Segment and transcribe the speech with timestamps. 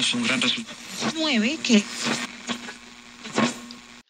[0.00, 0.78] un gran resultado.
[1.14, 1.82] 9 que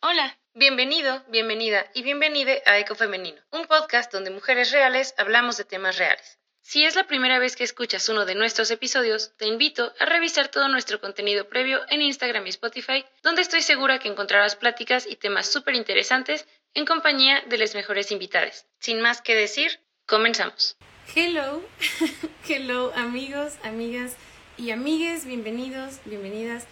[0.03, 5.65] Hola, bienvenido, bienvenida y bienvenide a Eco Femenino, un podcast donde mujeres reales hablamos de
[5.65, 6.39] temas reales.
[6.63, 10.47] Si es la primera vez que escuchas uno de nuestros episodios, te invito a revisar
[10.47, 15.17] todo nuestro contenido previo en Instagram y Spotify, donde estoy segura que encontrarás pláticas y
[15.17, 18.69] temas súper interesantes en compañía de las mejores invitadas.
[18.79, 20.77] Sin más que decir, comenzamos.
[21.17, 21.61] Hello,
[22.49, 24.17] hello amigos, amigas
[24.61, 26.67] y amigues, bienvenidos, bienvenidas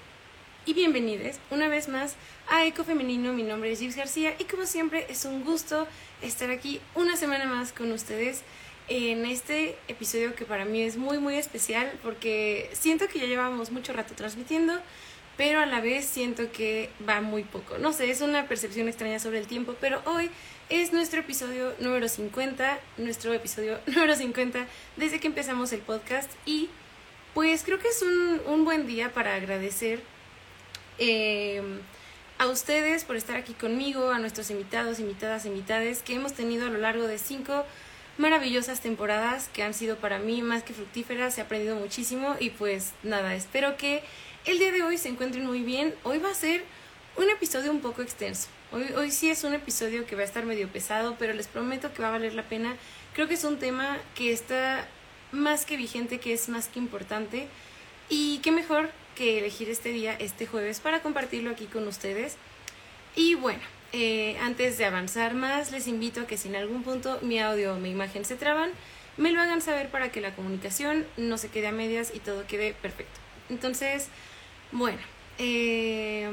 [0.67, 2.17] y bienvenides una vez más
[2.50, 3.32] a Eco Femenino.
[3.32, 5.89] Mi nombre es Gibbs García y como siempre es un gusto
[6.21, 8.43] estar aquí una semana más con ustedes
[8.89, 13.71] en este episodio que para mí es muy muy especial porque siento que ya llevamos
[13.71, 14.75] mucho rato transmitiendo,
[15.39, 17.79] pero a la vez siento que va muy poco.
[17.79, 20.29] No sé, es una percepción extraña sobre el tiempo, pero hoy
[20.68, 24.67] es nuestro episodio número 50, nuestro episodio número 50
[24.98, 26.68] desde que empezamos el podcast y
[27.38, 30.00] pues creo que es un, un buen día para agradecer
[30.98, 31.62] eh,
[32.36, 36.70] a ustedes por estar aquí conmigo, a nuestros invitados, invitadas, invitades que hemos tenido a
[36.70, 37.64] lo largo de cinco
[38.17, 42.91] maravillosas temporadas que han sido para mí más que fructíferas, he aprendido muchísimo y pues
[43.05, 44.02] nada, espero que
[44.45, 45.95] el día de hoy se encuentren muy bien.
[46.02, 46.64] Hoy va a ser
[47.14, 48.48] un episodio un poco extenso.
[48.73, 51.95] Hoy, hoy sí es un episodio que va a estar medio pesado, pero les prometo
[51.95, 52.75] que va a valer la pena.
[53.14, 54.89] Creo que es un tema que está
[55.33, 57.48] más que vigente, que es más que importante.
[58.09, 62.37] Y qué mejor que elegir este día, este jueves, para compartirlo aquí con ustedes.
[63.17, 63.61] Y bueno,
[63.93, 67.75] eh, antes de avanzar más, les invito a que si en algún punto mi audio
[67.75, 68.70] o mi imagen se traban,
[69.17, 72.47] me lo hagan saber para que la comunicación no se quede a medias y todo
[72.47, 73.19] quede perfecto.
[73.51, 74.09] Entonces,
[74.73, 74.98] bueno,
[75.39, 76.29] eh,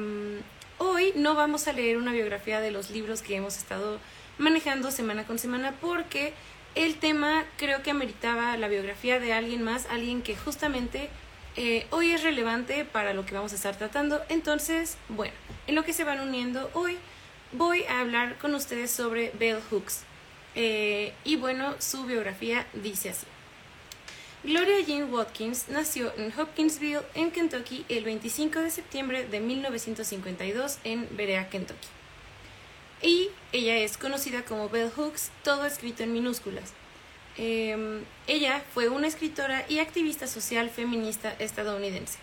[0.78, 4.00] hoy no vamos a leer una biografía de los libros que hemos estado
[4.38, 6.34] manejando semana con semana porque
[6.76, 11.10] el tema creo que ameritaba la biografía de alguien más, alguien que justamente
[11.56, 14.22] eh, hoy es relevante para lo que vamos a estar tratando.
[14.30, 15.34] Entonces, bueno,
[15.68, 16.98] en lo que se van uniendo hoy
[17.54, 20.04] voy a hablar con ustedes sobre Bell Hooks.
[20.56, 23.26] Eh, y bueno, su biografía dice así.
[24.44, 31.08] Gloria Jean Watkins nació en Hopkinsville, en Kentucky, el 25 de septiembre de 1952 en
[31.18, 31.88] Berea, Kentucky.
[33.02, 36.74] Y ella es conocida como Bell Hooks, todo escrito en minúsculas.
[37.38, 42.18] Eh, ella fue una escritora y activista social feminista estadounidense.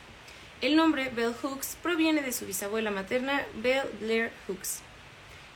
[0.61, 4.83] El nombre Bell Hooks proviene de su bisabuela materna, Bell Blair Hooks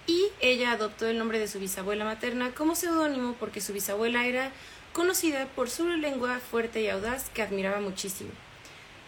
[0.06, 4.52] y ella adoptó el nombre de su bisabuela materna como seudónimo porque su bisabuela era
[4.92, 8.30] conocida por su lengua fuerte y audaz que admiraba muchísimo.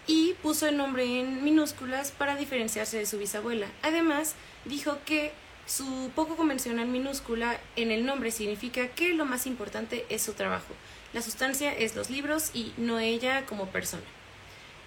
[0.07, 3.67] Y puso el nombre en minúsculas para diferenciarse de su bisabuela.
[3.81, 5.31] Además, dijo que
[5.69, 10.73] su poco convencional minúscula en el nombre significa que lo más importante es su trabajo.
[11.13, 14.01] La sustancia es los libros y no ella como persona.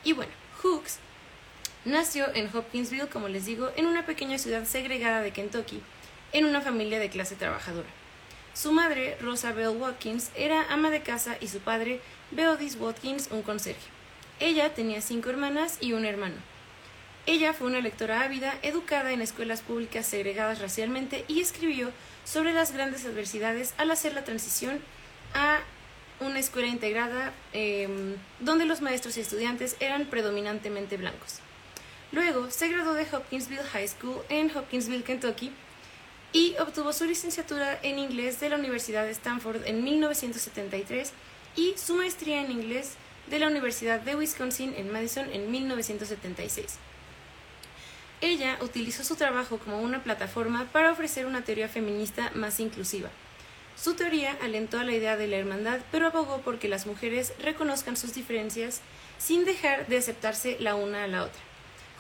[0.02, 0.98] Y bueno, Hooks
[1.84, 5.80] nació en Hopkinsville, como les digo, en una pequeña ciudad segregada de Kentucky,
[6.32, 7.88] en una familia de clase trabajadora.
[8.52, 12.00] Su madre, Rosa Bell Watkins, era ama de casa y su padre,
[12.32, 13.88] Beodis Watkins, un conserje.
[14.40, 16.51] Ella tenía cinco hermanas y un hermano.
[17.24, 21.92] Ella fue una lectora ávida, educada en escuelas públicas segregadas racialmente y escribió
[22.24, 24.80] sobre las grandes adversidades al hacer la transición
[25.34, 25.60] a
[26.18, 31.38] una escuela integrada em, donde los maestros y estudiantes eran predominantemente blancos.
[32.10, 35.52] Luego se graduó de Hopkinsville High School en Hopkinsville, Kentucky,
[36.32, 41.12] y obtuvo su licenciatura en inglés de la Universidad de Stanford en 1973
[41.54, 42.94] y su maestría en inglés
[43.28, 46.78] de la Universidad de Wisconsin en Madison en 1976.
[48.22, 53.10] Ella utilizó su trabajo como una plataforma para ofrecer una teoría feminista más inclusiva.
[53.76, 57.32] Su teoría alentó a la idea de la hermandad, pero abogó por que las mujeres
[57.42, 58.80] reconozcan sus diferencias
[59.18, 61.40] sin dejar de aceptarse la una a la otra.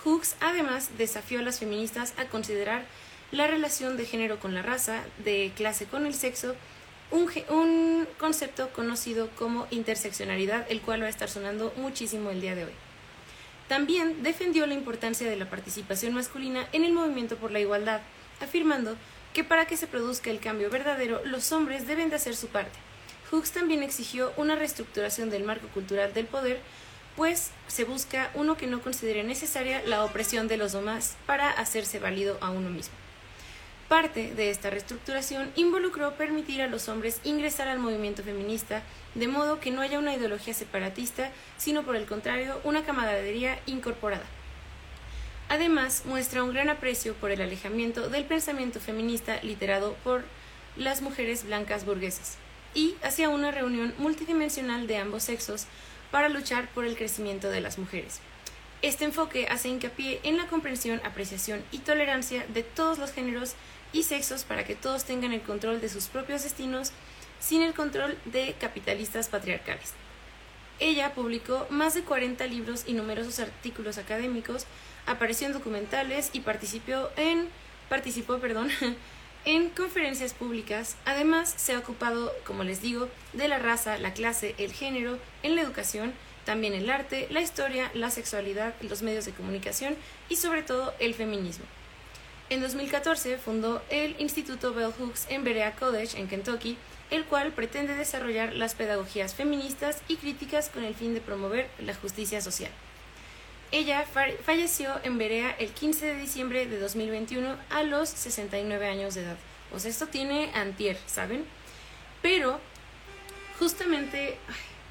[0.04, 2.84] Hooks además desafió a las feministas a considerar
[3.32, 6.54] la relación de género con la raza, de clase con el sexo,
[7.10, 12.54] un, un, concepto conocido como interseccionalidad, el cual va a estar sonando muchísimo el día
[12.54, 12.72] de hoy.
[13.72, 18.02] También defendió la importancia de la participación masculina en el movimiento por la igualdad,
[18.42, 18.98] afirmando
[19.32, 22.78] que para que se produzca el cambio verdadero, los hombres deben de hacer su parte.
[23.30, 26.60] Hooks también exigió una reestructuración del marco cultural del poder,
[27.16, 31.98] pues se busca uno que no considere necesaria la opresión de los demás para hacerse
[31.98, 33.01] válido a uno mismo.
[33.92, 38.82] Parte de esta reestructuración involucró permitir a los hombres ingresar al movimiento feminista,
[39.14, 44.24] de modo que no haya una ideología separatista, sino por el contrario, una camaradería incorporada.
[45.50, 50.24] Además, muestra un gran aprecio por el alejamiento del pensamiento feminista literado por
[50.78, 52.38] las mujeres blancas burguesas
[52.72, 55.66] y hacia una reunión multidimensional de ambos sexos
[56.10, 58.20] para luchar por el crecimiento de las mujeres.
[58.82, 63.54] Este enfoque hace hincapié en la comprensión, apreciación y tolerancia de todos los géneros
[63.92, 66.92] y sexos para que todos tengan el control de sus propios destinos
[67.40, 69.92] sin el control de capitalistas patriarcales.
[70.78, 74.66] Ella publicó más de 40 libros y numerosos artículos académicos,
[75.06, 77.48] apareció en documentales y participó en,
[77.88, 78.70] participó, perdón,
[79.44, 80.96] en conferencias públicas.
[81.04, 85.56] Además, se ha ocupado, como les digo, de la raza, la clase, el género, en
[85.56, 89.96] la educación, también el arte, la historia, la sexualidad, los medios de comunicación
[90.28, 91.64] y sobre todo el feminismo.
[92.52, 96.76] En 2014 fundó el Instituto Bell Hooks en Berea College, en Kentucky,
[97.10, 101.94] el cual pretende desarrollar las pedagogías feministas y críticas con el fin de promover la
[101.94, 102.70] justicia social.
[103.70, 104.04] Ella
[104.44, 109.38] falleció en Berea el 15 de diciembre de 2021 a los 69 años de edad.
[109.74, 111.46] O sea, esto tiene antier, ¿saben?
[112.20, 112.60] Pero
[113.58, 114.36] justamente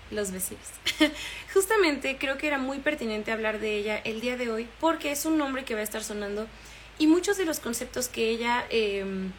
[0.10, 0.66] los vecinos.
[1.54, 5.28] justamente creo que era muy pertinente hablar de ella el día de hoy porque es
[5.28, 6.48] un nombre que va a estar sonando
[7.02, 9.32] y muchos de los conceptos que ella em,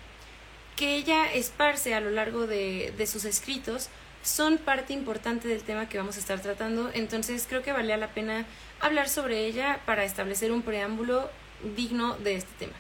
[0.75, 3.89] que ella esparce a lo largo de, de sus escritos
[4.25, 8.09] son parte importante del tema que vamos a estar tratando, entonces creo que valía la
[8.09, 8.47] pena
[8.81, 11.31] hablar sobre ella para establecer un preámbulo
[11.77, 12.75] digno de este tema.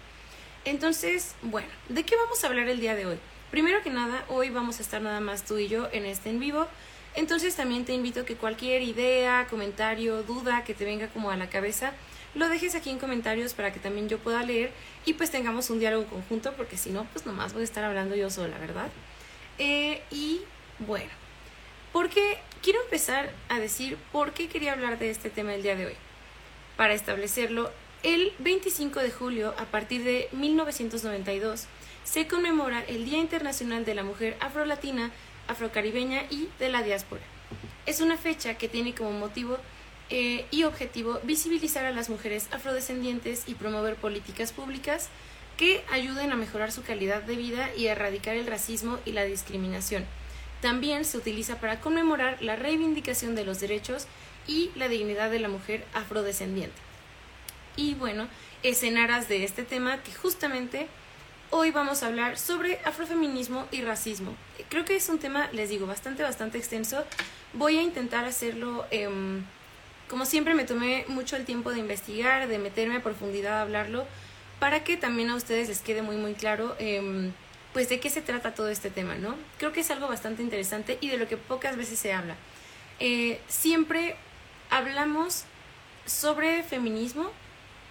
[0.64, 3.18] Entonces, bueno, ¿de qué vamos a hablar el día de hoy?
[3.52, 6.40] Primero que nada, hoy vamos a estar nada más tú y yo en este en
[6.40, 6.66] vivo,
[7.14, 11.36] entonces también te invito a que cualquier idea, comentario, duda que te venga como a
[11.36, 11.92] la cabeza,
[12.34, 14.72] lo dejes aquí en comentarios para que también yo pueda leer
[15.04, 18.14] y pues tengamos un diálogo conjunto, porque si no, pues nomás voy a estar hablando
[18.14, 18.90] yo sola, ¿verdad?
[19.58, 20.40] Eh, y
[20.78, 21.10] bueno,
[21.92, 25.86] porque quiero empezar a decir por qué quería hablar de este tema el día de
[25.86, 25.94] hoy.
[26.76, 27.70] Para establecerlo,
[28.02, 31.66] el 25 de julio, a partir de 1992,
[32.04, 35.12] se conmemora el Día Internacional de la Mujer Afrolatina,
[35.46, 37.22] Afrocaribeña y de la Diáspora.
[37.86, 39.58] Es una fecha que tiene como motivo
[40.12, 45.08] eh, y objetivo visibilizar a las mujeres afrodescendientes y promover políticas públicas
[45.56, 49.24] que ayuden a mejorar su calidad de vida y a erradicar el racismo y la
[49.24, 50.04] discriminación
[50.62, 54.06] también se utiliza para conmemorar la reivindicación de los derechos
[54.46, 56.76] y la dignidad de la mujer afrodescendiente.
[57.76, 58.28] Y bueno,
[58.62, 60.86] es en aras de este tema que justamente
[61.50, 64.36] hoy vamos a hablar sobre afrofeminismo y racismo.
[64.70, 67.04] Creo que es un tema, les digo, bastante, bastante extenso.
[67.54, 69.44] Voy a intentar hacerlo, em,
[70.12, 74.04] como siempre me tomé mucho el tiempo de investigar, de meterme a profundidad a hablarlo,
[74.60, 76.76] para que también a ustedes les quede muy, muy claro.
[76.78, 77.32] Em,
[77.72, 79.34] pues de qué se trata todo este tema, ¿no?
[79.56, 82.36] Creo que es algo bastante interesante y de lo que pocas veces se habla.
[83.00, 84.16] Eh, siempre
[84.68, 85.44] hablamos
[86.04, 87.30] sobre feminismo,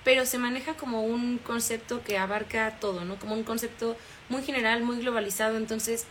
[0.03, 3.15] pero se maneja como un concepto que abarca todo, ¿no?
[3.15, 3.97] Como un concepto
[4.29, 5.57] muy general, muy globalizado.
[5.57, 6.05] Entonces,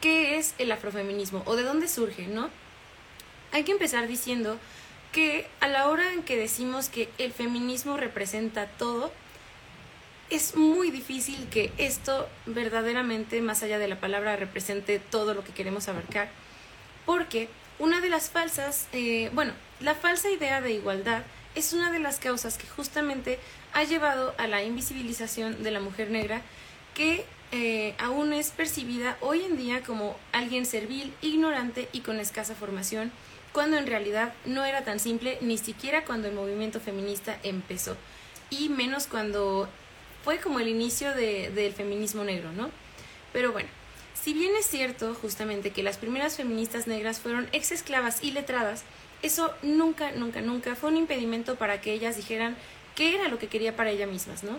[0.00, 1.42] ¿qué es el afrofeminismo?
[1.46, 2.48] ¿O de dónde surge, no?
[3.50, 4.60] Hay que empezar diciendo
[5.18, 9.10] que a la hora en que decimos que el feminismo representa todo,
[10.30, 15.50] es muy difícil que esto verdaderamente, más allá de la palabra, represente todo lo que
[15.50, 16.28] queremos abarcar,
[17.04, 17.48] porque
[17.80, 21.24] una de las falsas, eh, bueno, la falsa idea de igualdad
[21.56, 23.40] es una de las causas que justamente
[23.72, 26.42] ha llevado a la invisibilización de la mujer negra,
[26.94, 32.54] que eh, aún es percibida hoy en día como alguien servil, ignorante y con escasa
[32.54, 33.10] formación,
[33.52, 37.96] cuando en realidad no era tan simple ni siquiera cuando el movimiento feminista empezó,
[38.50, 39.68] y menos cuando
[40.24, 42.70] fue como el inicio de, del feminismo negro, ¿no?
[43.32, 43.68] Pero bueno,
[44.14, 48.84] si bien es cierto justamente que las primeras feministas negras fueron ex esclavas y letradas,
[49.22, 52.56] eso nunca, nunca, nunca fue un impedimento para que ellas dijeran
[52.94, 54.58] qué era lo que quería para ellas mismas, ¿no?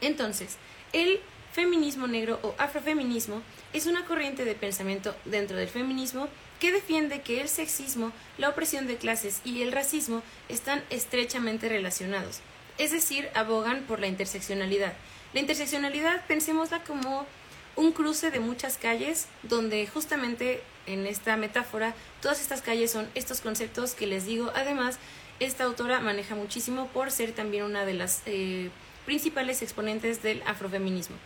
[0.00, 0.56] Entonces,
[0.92, 1.20] el
[1.52, 6.28] feminismo negro o afrofeminismo es una corriente de pensamiento dentro del feminismo
[6.60, 12.40] que defiende que el sexismo, la opresión de clases y el racismo están estrechamente relacionados
[12.78, 14.92] es decir, abogan por la interseccionalidad.
[15.32, 17.26] La interseccionalidad, pensémosla como
[17.74, 23.40] un cruce de muchas calles donde justamente en esta metáfora todas estas calles son estos
[23.40, 24.50] conceptos que les digo.
[24.54, 24.98] Además,
[25.40, 28.70] esta autora maneja muchísimo por ser también una de las eh,
[29.04, 31.16] principales exponentes del afrofeminismo.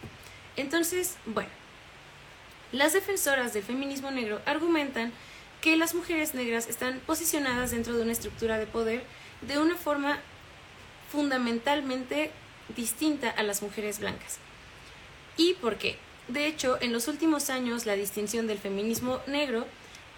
[0.57, 1.51] Entonces, bueno,
[2.73, 5.13] las defensoras del feminismo negro argumentan
[5.61, 9.03] que las mujeres negras están posicionadas dentro de una estructura de poder
[9.43, 10.19] de una forma
[11.11, 12.31] fundamentalmente
[12.77, 14.39] distinta a las mujeres blancas.
[15.37, 15.97] ¿Y por qué?
[16.29, 19.67] De hecho, en los últimos años la distinción del feminismo negro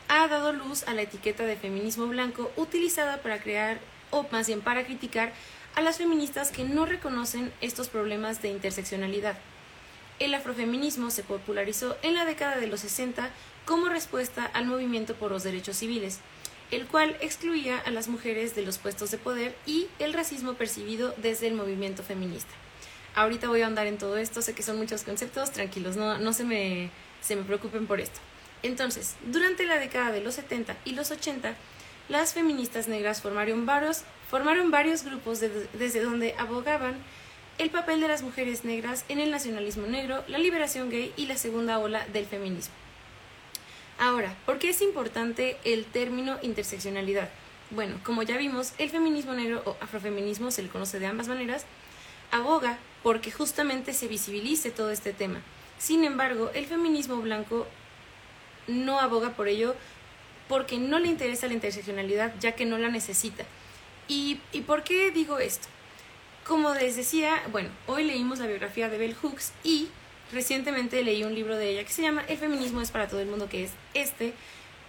[0.08, 3.78] ha dado luz a la etiqueta de feminismo blanco utilizada para crear,
[4.10, 5.32] o más bien para criticar,
[5.74, 9.38] a las feministas que no reconocen estos problemas de interseccionalidad.
[10.22, 13.30] El afrofeminismo se popularizó en la década de los 60
[13.64, 16.20] como respuesta al movimiento por los derechos civiles,
[16.70, 21.12] el cual excluía a las mujeres de los puestos de poder y el racismo percibido
[21.16, 22.52] desde el movimiento feminista.
[23.16, 26.32] Ahorita voy a andar en todo esto, sé que son muchos conceptos, tranquilos, no, no
[26.32, 28.20] se, me, se me preocupen por esto.
[28.62, 31.56] Entonces, durante la década de los 70 y los 80,
[32.08, 36.94] las feministas negras formaron varios, formaron varios grupos desde donde abogaban
[37.58, 41.36] el papel de las mujeres negras en el nacionalismo negro, la liberación gay y la
[41.36, 42.74] segunda ola del feminismo.
[43.98, 47.28] Ahora, ¿por qué es importante el término interseccionalidad?
[47.70, 51.64] Bueno, como ya vimos, el feminismo negro o afrofeminismo se le conoce de ambas maneras,
[52.30, 55.40] aboga porque justamente se visibilice todo este tema.
[55.78, 57.66] Sin embargo, el feminismo blanco
[58.66, 59.74] no aboga por ello
[60.48, 63.44] porque no le interesa la interseccionalidad ya que no la necesita.
[64.08, 65.68] ¿Y, por qué digo esto?
[66.46, 69.88] Como les decía, bueno, hoy leímos la biografía de Bell Hooks y
[70.32, 73.28] recientemente leí un libro de ella que se llama El feminismo es para todo el
[73.28, 74.32] mundo, que es este.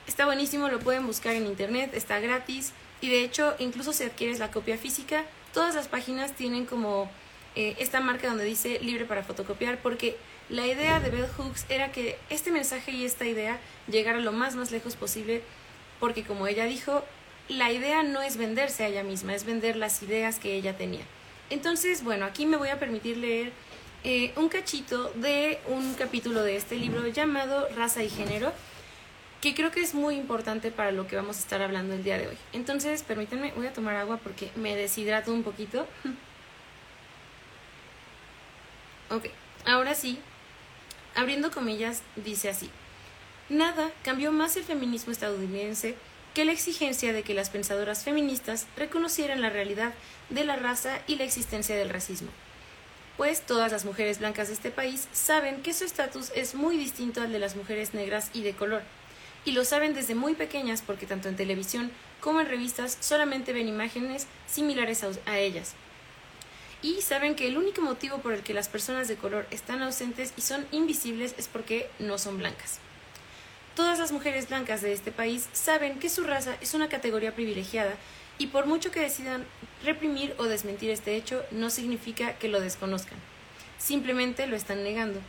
[0.07, 4.39] Está buenísimo, lo pueden buscar en internet, está gratis y de hecho incluso si adquieres
[4.39, 7.10] la copia física, todas las páginas tienen como
[7.55, 10.17] eh, esta marca donde dice libre para fotocopiar porque
[10.50, 14.55] la idea de Bell Hooks era que este mensaje y esta idea llegara lo más
[14.55, 15.43] más lejos posible
[16.00, 17.03] porque como ella dijo,
[17.48, 21.05] la idea no es venderse a ella misma, es vender las ideas que ella tenía.
[21.53, 23.53] Entonces, bueno, aquí me voy a permitir leer
[24.03, 28.51] eh, un cachito de un capítulo de este libro llamado Raza y Género,
[29.39, 32.17] que creo que es muy importante para lo que vamos a estar hablando el día
[32.17, 32.38] de hoy.
[32.53, 35.88] Entonces, permítanme, voy a tomar agua porque me deshidrato un poquito.
[39.10, 39.25] Ok,
[39.65, 40.17] ahora sí,
[41.13, 42.72] abriendo comillas, dice así.
[43.48, 45.95] Nada cambió más el feminismo estadounidense
[46.33, 49.93] que la exigencia de que las pensadoras feministas reconocieran la realidad
[50.29, 52.29] de la raza y la existencia del racismo.
[53.17, 57.21] Pues todas las mujeres blancas de este país saben que su estatus es muy distinto
[57.21, 58.81] al de las mujeres negras y de color,
[59.45, 63.67] y lo saben desde muy pequeñas porque tanto en televisión como en revistas solamente ven
[63.67, 65.73] imágenes similares a, ellas,
[66.81, 70.33] y saben que el único motivo por el que las personas de color están ausentes
[70.35, 72.79] y son invisibles es porque no son blancas.
[73.75, 77.96] Todas las mujeres blancas de este país saben que su raza es una categoría privilegiada
[78.38, 79.46] y por mucho que decidan
[79.84, 83.18] reprimir o desmentir este hecho, no significa que lo desconozcan.
[83.80, 85.20] Simplemente lo están negando,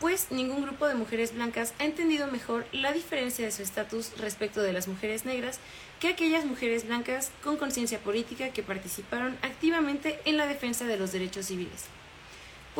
[0.00, 4.62] pues ningún grupo de mujeres blancas ha entendido mejor la diferencia de su estatus respecto
[4.62, 5.60] de las mujeres negras
[6.00, 11.12] que aquellas mujeres blancas con conciencia política que participaron activamente en la defensa de los
[11.12, 11.84] derechos civiles.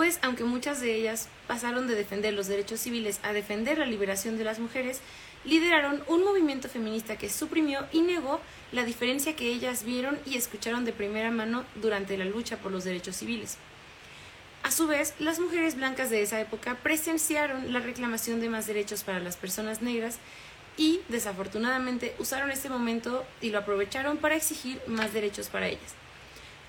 [0.01, 4.39] Pues aunque muchas de ellas pasaron de defender los derechos civiles a defender la liberación
[4.39, 5.03] de las mujeres,
[5.45, 8.41] lideraron un movimiento feminista que suprimió y negó
[8.73, 12.85] la diferencia que ellas vieron y escucharon de primera mano durante la lucha por los
[12.85, 13.59] derechos civiles.
[14.63, 19.05] A su vez, las mujeres blancas de esa época presenciaron la reclamación de más derechos
[19.05, 20.17] para las personas negras
[20.79, 25.95] y desafortunadamente usaron este momento y lo aprovecharon para exigir más derechos para ellas.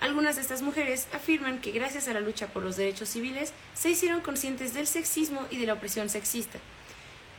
[0.02, 3.92] Algunas de estas mujeres afirman que gracias a la lucha por los derechos civiles se
[3.92, 6.58] hicieron conscientes del sexismo y de la opresión sexista.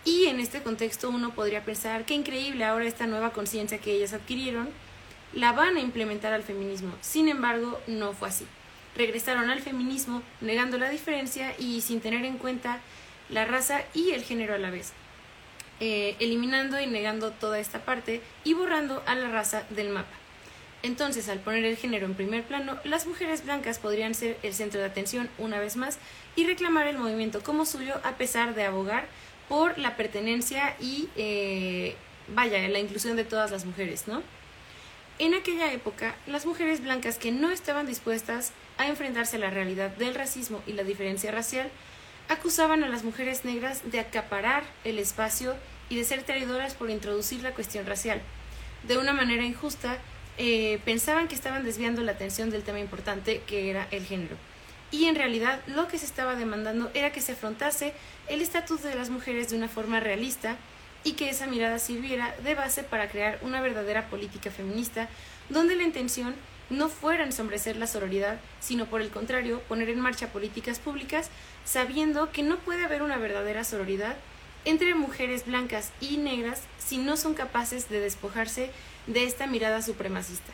[0.05, 4.13] Y en este contexto uno podría pensar que increíble ahora esta nueva conciencia que ellas
[4.13, 4.71] adquirieron
[5.33, 6.95] la van a implementar al feminismo.
[7.01, 8.47] Sin embargo, no fue así.
[8.97, 12.79] Regresaron al feminismo negando la diferencia y sin tener en cuenta
[13.29, 14.93] la raza y el género a la vez.
[15.81, 20.22] Eh, eliminando y negando toda esta parte y borrando a la raza del mapa.
[20.83, 24.81] Entonces, al poner el género en primer plano, las mujeres blancas podrían ser el centro
[24.81, 25.99] de atención una vez más
[26.35, 29.07] y reclamar el movimiento como suyo a pesar de abogar
[29.49, 31.95] por la pertenencia y, eh,
[32.29, 34.23] vaya, la inclusión de todas las mujeres, ¿no?
[35.19, 39.91] En aquella época, las mujeres blancas que no estaban dispuestas a enfrentarse a la realidad
[39.91, 41.71] del racismo y la diferencia racial,
[42.29, 45.55] acusaban a las mujeres negras de acaparar el espacio
[45.89, 48.21] y de ser traidoras por introducir la cuestión racial.
[48.89, 49.99] De una manera injusta,
[50.39, 54.37] eh, pensaban que estaban desviando la atención del tema importante que era el género.
[54.91, 57.95] Y en realidad lo que se estaba demandando era que se afrontase
[58.29, 60.57] el estatus de las mujeres de una forma realista
[61.05, 65.09] y que esa mirada sirviera de base para crear una verdadera política feminista
[65.49, 66.35] donde la intención
[66.71, 71.31] no fuera ensombrecer la sororidad, sino por el contrario poner en marcha políticas públicas
[71.65, 74.17] sabiendo que no puede haber una verdadera sororidad
[74.65, 78.71] entre mujeres blancas y negras si no son capaces de despojarse
[79.07, 80.53] de esta mirada supremacista.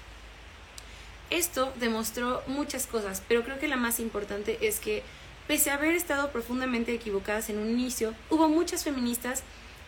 [1.31, 5.03] Esto demostró muchas cosas, pero creo que la más importante es que,
[5.47, 9.43] pese a haber estado profundamente equivocadas en un inicio, hubo muchas feministas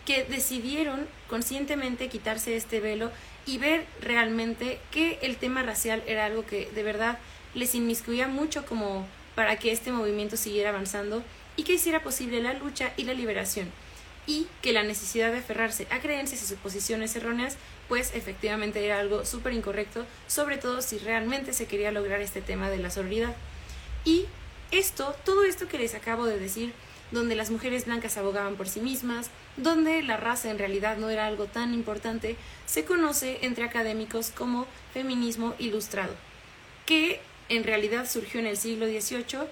[0.05, 3.11] que decidieron conscientemente quitarse este velo
[3.45, 7.19] y ver realmente que el tema racial era algo que de verdad
[7.53, 11.23] les inmiscuía mucho como para que este movimiento siguiera avanzando
[11.55, 13.71] y que hiciera posible la lucha y la liberación.
[14.27, 17.57] y que la necesidad de aferrarse a creencias y suposiciones erróneas
[17.91, 22.69] pues efectivamente era algo súper incorrecto, sobre todo si realmente se quería lograr este tema
[22.69, 23.35] de la sororidad.
[24.05, 24.27] Y
[24.71, 26.71] esto, todo esto que les acabo de decir,
[27.11, 31.27] donde las mujeres blancas abogaban por sí mismas, donde la raza en realidad no era
[31.27, 36.15] algo tan importante, se conoce entre académicos como feminismo ilustrado,
[36.85, 37.19] que
[37.49, 39.49] en realidad surgió en el siglo XVIII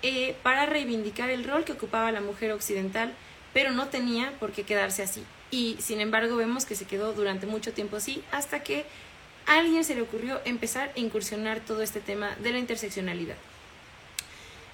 [0.00, 3.12] eh, para reivindicar el rol que ocupaba la mujer occidental,
[3.52, 5.22] pero no tenía por qué quedarse así.
[5.52, 8.86] Y sin embargo vemos que se quedó durante mucho tiempo así hasta que
[9.46, 13.36] a alguien se le ocurrió empezar a incursionar todo este tema de la interseccionalidad.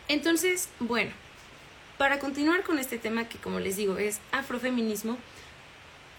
[0.07, 1.11] Entonces, bueno,
[1.99, 5.19] para continuar con este tema que como les digo es afrofeminismo,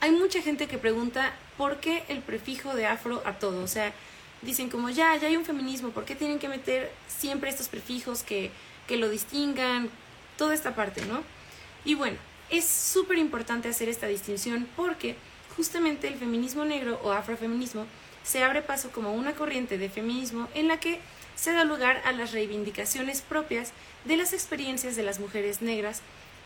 [0.01, 3.93] hay mucha gente que pregunta por qué el prefijo de afro a todo, o sea,
[4.41, 8.23] dicen como ya, ya hay un feminismo, ¿por qué tienen que meter siempre estos prefijos
[8.23, 8.51] que,
[8.87, 9.89] que lo distingan?
[10.37, 11.23] Toda esta parte, ¿no?
[11.85, 12.17] Y bueno,
[12.49, 15.15] es súper importante hacer esta distinción porque
[15.55, 17.85] justamente el feminismo negro o afrofeminismo
[18.23, 20.99] se abre paso como una corriente de feminismo en la que
[21.35, 23.71] se da lugar a las reivindicaciones propias
[24.05, 26.01] de las experiencias de las mujeres negras,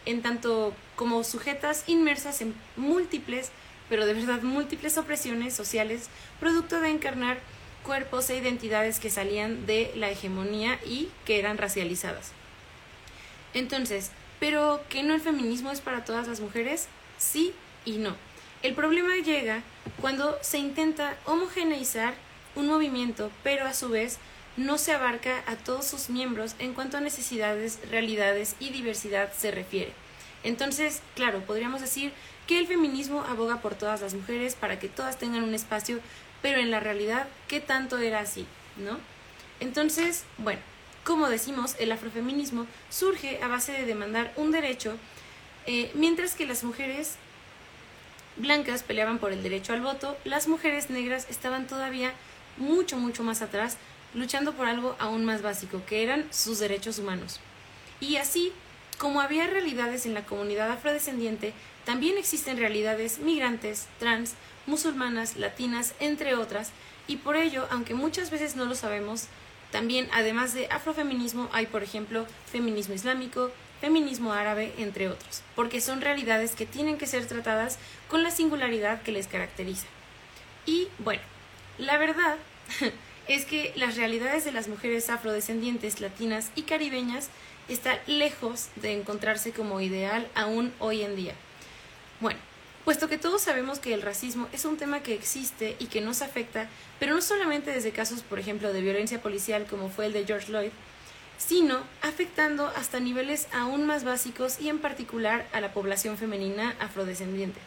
[0.05, 3.51] en tanto como sujetas inmersas en múltiples,
[3.89, 7.39] pero de verdad múltiples opresiones sociales, producto de encarnar
[7.83, 12.31] cuerpos e identidades que salían de la hegemonía y que eran racializadas.
[13.53, 14.11] Entonces,
[14.43, 17.53] pero que no el feminismo es para todas las mujeres, sí
[17.85, 18.13] y no.
[18.61, 19.61] El problema llega
[20.01, 22.13] cuando se intenta homogeneizar
[22.53, 24.17] un movimiento, pero a su vez
[24.57, 29.49] no se abarca a todos sus miembros en cuanto a necesidades, realidades y diversidad se
[29.49, 29.93] refiere.
[30.43, 32.11] Entonces, claro, podríamos decir
[32.45, 36.01] que el feminismo aboga por todas las mujeres para que todas tengan un espacio,
[36.41, 38.45] pero en la realidad, ¿qué tanto era así?
[38.75, 38.97] ¿No?
[39.61, 40.59] Entonces, bueno,
[41.03, 44.97] como decimos, el afrofeminismo surge a base de demandar un derecho,
[45.65, 47.15] eh, mientras que las mujeres
[48.37, 52.13] blancas peleaban por el derecho al voto, las mujeres negras estaban todavía
[52.57, 53.77] mucho, mucho más atrás,
[54.13, 57.39] luchando por algo aún más básico, que eran sus derechos humanos.
[57.99, 58.51] Y así,
[58.97, 61.53] como había realidades en la comunidad afrodescendiente,
[61.85, 64.33] también existen realidades migrantes, trans,
[64.65, 66.71] musulmanas, latinas, entre otras,
[67.07, 69.27] y por ello, aunque muchas veces no lo sabemos,
[69.73, 73.49] también, además de afrofeminismo, hay, por ejemplo, feminismo islámico,
[73.81, 79.01] feminismo árabe, entre otros, porque son realidades que tienen que ser tratadas con la singularidad
[79.01, 79.87] que les caracteriza.
[80.67, 81.23] Y bueno,
[81.79, 82.37] la verdad
[83.27, 87.29] es que las realidades de las mujeres afrodescendientes, latinas y caribeñas
[87.67, 91.33] están lejos de encontrarse como ideal aún hoy en día.
[92.19, 92.39] Bueno,
[92.85, 96.21] puesto que todos sabemos que el racismo es un tema que existe y que nos
[96.21, 96.67] afecta,
[96.99, 100.51] pero no solamente desde casos, por ejemplo, de violencia policial como fue el de George
[100.51, 100.71] Lloyd,
[101.37, 107.59] sino afectando hasta niveles aún más básicos y en particular a la población femenina afrodescendiente.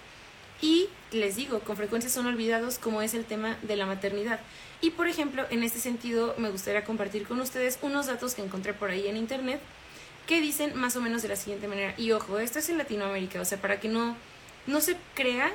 [0.62, 4.40] Y les digo, con frecuencia son olvidados como es el tema de la maternidad.
[4.80, 8.72] Y por ejemplo, en este sentido me gustaría compartir con ustedes unos datos que encontré
[8.72, 9.60] por ahí en internet
[10.26, 11.94] que dicen más o menos de la siguiente manera.
[11.98, 14.16] Y ojo, esto es en Latinoamérica, o sea, para que no
[14.66, 15.52] no se crea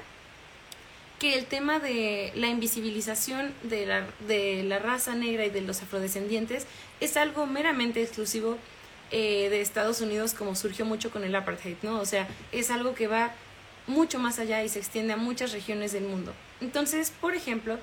[1.19, 5.82] que el tema de la invisibilización de la, de la raza negra y de los
[5.84, 6.65] afrodescendientes
[7.00, 8.58] es algo meramente exclusivo
[9.12, 12.00] eh, de Estados Unidos como surgió mucho con el apartheid, ¿no?
[12.00, 13.32] O sea, es algo que va
[13.86, 16.34] mucho más allá y se extiende a muchas regiones del mundo.
[16.60, 17.78] Entonces, por ejemplo,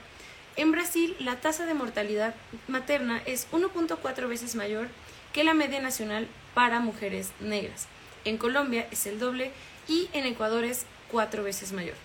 [0.56, 2.34] en Brasil la tasa de mortalidad
[2.66, 4.88] materna es 1.4 veces mayor
[5.32, 7.86] que la media nacional para mujeres negras.
[8.24, 9.52] En Colombia es el doble
[9.86, 11.96] y en Ecuador es cuatro veces mayor.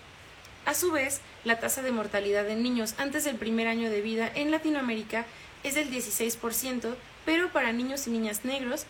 [0.66, 4.30] A su vez, la tasa de mortalidad en niños antes del primer año de vida
[4.34, 5.26] en Latinoamérica
[5.62, 8.86] es del 16%, pero para niños y niñas negros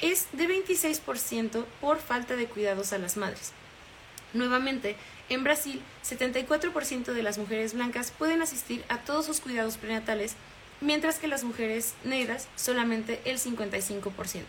[0.00, 3.52] es de 26% por falta de cuidados a las madres.
[4.34, 4.96] Nuevamente,
[5.28, 10.34] en Brasil, 74% de las mujeres blancas pueden asistir a todos sus cuidados prenatales,
[10.80, 14.42] mientras que las mujeres negras solamente el 55%.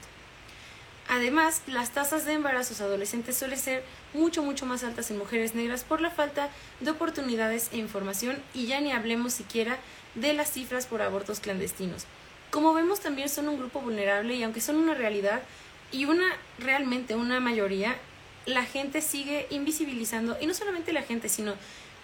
[1.08, 5.84] Además, las tasas de embarazos adolescentes suelen ser mucho, mucho más altas en mujeres negras
[5.84, 9.78] por la falta de oportunidades e información y ya ni hablemos siquiera
[10.15, 12.06] de las cifras por abortos clandestinos.
[12.50, 15.41] Como vemos, también son un grupo vulnerable y aunque son una realidad
[15.91, 16.26] y una
[16.58, 17.96] realmente una mayoría,
[18.46, 21.56] la gente sigue invisibilizando, y no solamente la gente, sino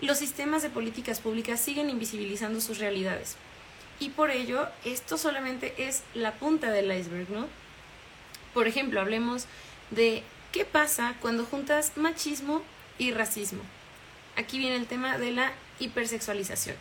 [0.01, 3.35] los sistemas de políticas públicas siguen invisibilizando sus realidades.
[3.99, 7.47] Y por ello, esto solamente es la punta del iceberg, ¿no?
[8.53, 9.45] Por ejemplo, hablemos
[9.91, 12.61] de qué pasa cuando juntas machismo
[12.97, 13.61] y racismo.
[14.35, 16.75] Aquí viene el tema de la hipersexualización.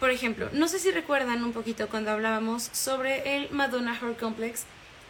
[0.00, 4.64] Por ejemplo, no sé si recuerdan un poquito cuando hablábamos sobre el Madonna Horror Complex,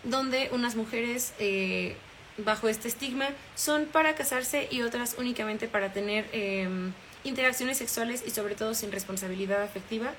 [0.05, 1.97] donde unas mujeres eh,
[2.39, 6.93] bajo este estigma son para casarse y otras únicamente para tener em,
[7.25, 10.13] interacciones sexuales y sobre todo sin responsabilidad afectiva.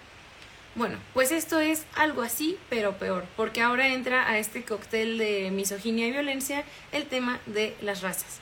[0.75, 5.49] Bueno, pues esto es algo así, pero peor, porque ahora entra a este cóctel de
[5.49, 8.41] misoginia y violencia el tema de las razas.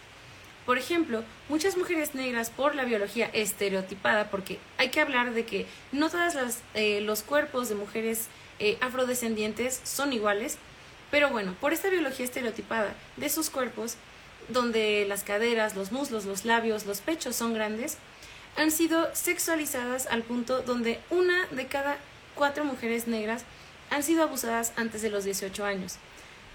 [0.65, 5.67] Por ejemplo, muchas mujeres negras por la biología estereotipada, porque hay que hablar de que
[5.91, 6.33] no todos
[6.73, 10.57] eh, los cuerpos de mujeres eh, afrodescendientes son iguales,
[11.11, 13.95] pero bueno, por esta biología estereotipada de sus cuerpos,
[14.49, 17.99] donde las caderas, los muslos, los labios, los pechos son grandes,
[18.55, 21.97] han sido sexualizadas al punto donde una de cada
[22.35, 23.43] cuatro mujeres negras
[23.89, 25.97] han sido abusadas antes de los 18 años.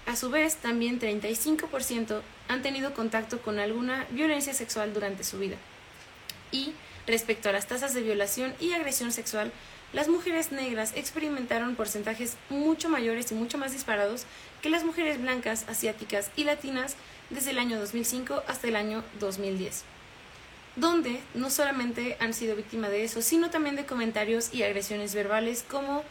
[0.05, 5.55] A su vez, también 35% han tenido contacto con alguna violencia sexual durante su vida.
[6.51, 6.73] Y
[7.05, 9.51] respecto a las tasas de violación y agresión sexual,
[9.93, 14.25] las mujeres negras experimentaron porcentajes mucho mayores y mucho más disparados
[14.61, 16.95] que las mujeres blancas, asiáticas y latinas
[17.29, 19.83] desde el año 2005 hasta el año 2010,
[20.79, 25.65] donde no solamente han sido víctimas de eso, sino también de comentarios y agresiones verbales
[25.69, 26.03] como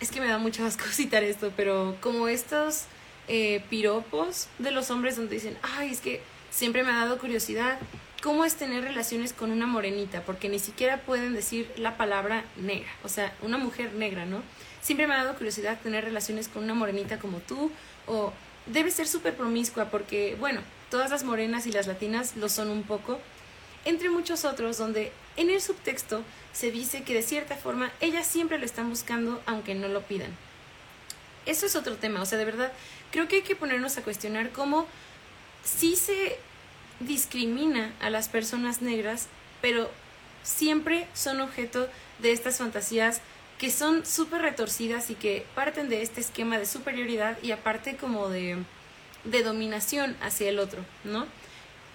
[0.00, 2.84] es que me da mucho asco citar esto, pero como estos
[3.28, 6.20] eh, piropos de los hombres donde dicen, ay, es que
[6.50, 7.78] siempre me ha dado curiosidad
[8.22, 12.88] cómo es tener relaciones con una morenita, porque ni siquiera pueden decir la palabra negra,
[13.02, 14.42] o sea, una mujer negra, ¿no?
[14.80, 17.70] Siempre me ha dado curiosidad tener relaciones con una morenita como tú,
[18.06, 18.32] o
[18.66, 22.82] debe ser súper promiscua, porque, bueno, todas las morenas y las latinas lo son un
[22.82, 23.20] poco,
[23.84, 28.58] entre muchos otros, donde en el subtexto se dice que de cierta forma ellas siempre
[28.58, 30.36] lo están buscando aunque no lo pidan.
[31.46, 32.72] Eso es otro tema, o sea, de verdad,
[33.10, 34.86] creo que hay que ponernos a cuestionar cómo
[35.64, 36.38] sí se
[37.00, 39.26] discrimina a las personas negras,
[39.60, 39.90] pero
[40.42, 41.88] siempre son objeto
[42.20, 43.20] de estas fantasías
[43.58, 48.28] que son súper retorcidas y que parten de este esquema de superioridad y aparte como
[48.28, 48.58] de,
[49.24, 51.26] de dominación hacia el otro, ¿no?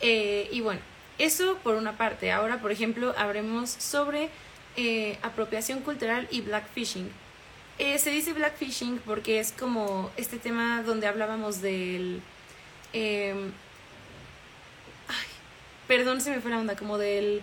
[0.01, 0.79] Eh, y bueno,
[1.17, 2.31] eso por una parte.
[2.31, 4.29] Ahora, por ejemplo, habremos sobre
[4.75, 7.09] eh, apropiación cultural y blackfishing.
[7.79, 12.21] Eh, se dice blackfishing porque es como este tema donde hablábamos del...
[12.93, 13.51] Em,
[15.07, 15.27] ay,
[15.87, 17.41] perdón, se me fue la onda, como del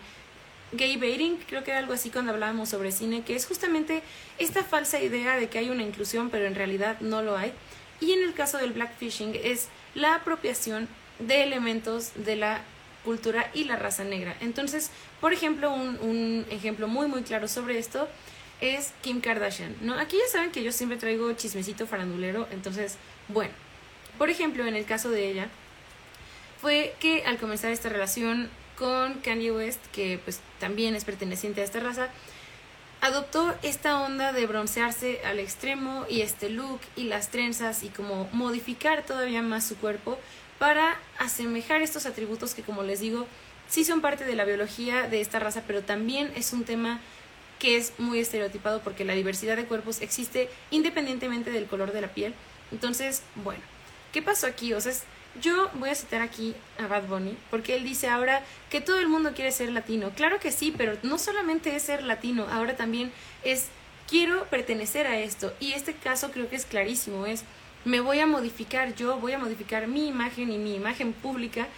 [0.72, 4.02] gay baiting, creo que era algo así cuando hablábamos sobre cine, que es justamente
[4.38, 7.52] esta falsa idea de que hay una inclusión, pero en realidad no lo hay.
[8.00, 10.88] Y en el caso del blackfishing es la apropiación
[11.20, 12.62] de elementos de la
[13.04, 14.36] cultura y la raza negra.
[14.40, 14.90] Entonces,
[15.20, 18.08] por ejemplo, un, ejemplo muy muy claro sobre esto
[18.60, 19.98] es Kim Kardashian, ¿no?
[19.98, 22.96] Aquí ya saben que yo siempre traigo chismecito farandulero, entonces,
[23.28, 23.52] bueno,
[24.18, 25.48] por ejemplo, en el caso de ella,
[26.60, 31.64] fue que al comenzar esta relación con Kanye West, que pues también es perteneciente a
[31.64, 32.08] esta raza,
[33.00, 38.28] adoptó esta onda de broncearse al extremo y este look y las trenzas y como
[38.32, 40.18] modificar todavía más su cuerpo
[40.58, 43.26] para asemejar estos atributos que, como les digo,
[43.68, 47.00] sí son parte de la biología de esta raza, pero también es un tema
[47.58, 52.08] que es muy estereotipado porque la diversidad de cuerpos existe independientemente del color de la
[52.08, 52.34] piel.
[52.72, 53.62] Entonces, bueno,
[54.12, 54.74] ¿qué pasó aquí?
[54.74, 54.92] O sea,
[55.40, 59.08] yo voy a citar aquí a Bad Bunny porque él dice ahora que todo el
[59.08, 60.10] mundo quiere ser latino.
[60.14, 63.12] Claro que sí, pero no solamente es ser latino, ahora también
[63.42, 63.68] es
[64.08, 65.52] quiero pertenecer a esto.
[65.60, 67.44] Y este caso creo que es clarísimo, es
[67.84, 71.68] me voy a modificar yo, voy a modificar mi imagen y mi imagen pública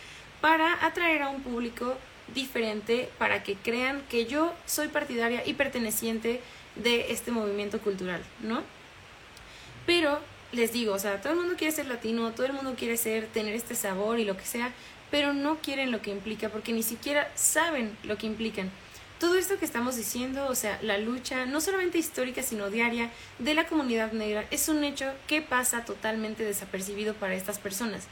[0.41, 1.97] para atraer a un público
[2.35, 6.41] diferente, para que crean que yo soy partidaria y perteneciente
[6.77, 8.63] de este movimiento cultural, ¿no?
[9.87, 10.21] Pero
[10.53, 13.27] les digo, o sea, todo el mundo quiere ser latino, todo el mundo quiere ser,
[13.27, 14.73] tener este sabor y lo que sea,
[15.11, 18.71] pero no quieren lo que implica porque ni siquiera saben lo que implican
[19.19, 23.55] todo esto que estamos diciendo, o sea, la lucha, no solamente histórica, sino diaria, de
[23.55, 28.07] la comunidad negra, es un hecho que pasa totalmente desapercibido para estas personas.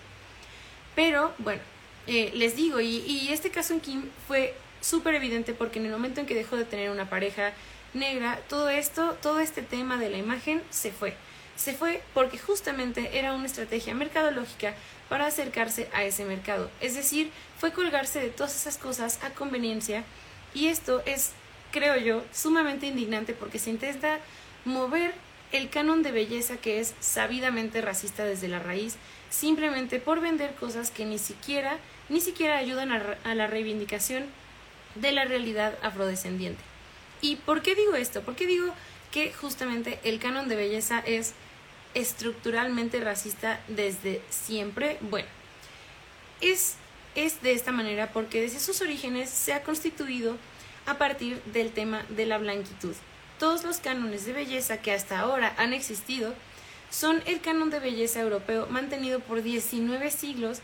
[0.94, 1.62] Pero, bueno,
[2.06, 5.92] eh, les digo, y, y este caso en Kim fue súper evidente porque en el
[5.92, 7.52] momento en que dejó de tener una pareja
[7.94, 11.16] negra, todo esto, todo este tema de la imagen se fue.
[11.56, 14.74] Se fue porque justamente era una estrategia mercadológica
[15.08, 16.70] para acercarse a ese mercado.
[16.80, 20.04] Es decir, fue colgarse de todas esas cosas a conveniencia
[20.54, 21.32] y esto es,
[21.72, 24.20] creo yo, sumamente indignante porque se intenta
[24.64, 25.12] mover
[25.52, 28.96] el canon de belleza que es sabidamente racista desde la raíz,
[29.30, 34.24] simplemente por vender cosas que ni siquiera, ni siquiera ayudan a, a la reivindicación
[34.94, 36.62] de la realidad afrodescendiente.
[37.20, 38.22] ¿Y por qué digo esto?
[38.22, 38.72] ¿Por qué digo
[39.12, 41.34] que justamente el canon de belleza es
[41.94, 44.98] estructuralmente racista desde siempre?
[45.00, 45.28] Bueno,
[46.40, 46.76] es
[47.14, 50.36] es de esta manera porque desde sus orígenes se ha constituido
[50.86, 52.94] a partir del tema de la blanquitud.
[53.38, 56.34] Todos los cánones de belleza que hasta ahora han existido
[56.90, 60.60] son el canon de belleza europeo mantenido por 19 siglos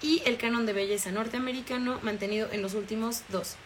[0.00, 3.56] y el canon de belleza norteamericano mantenido en los últimos dos.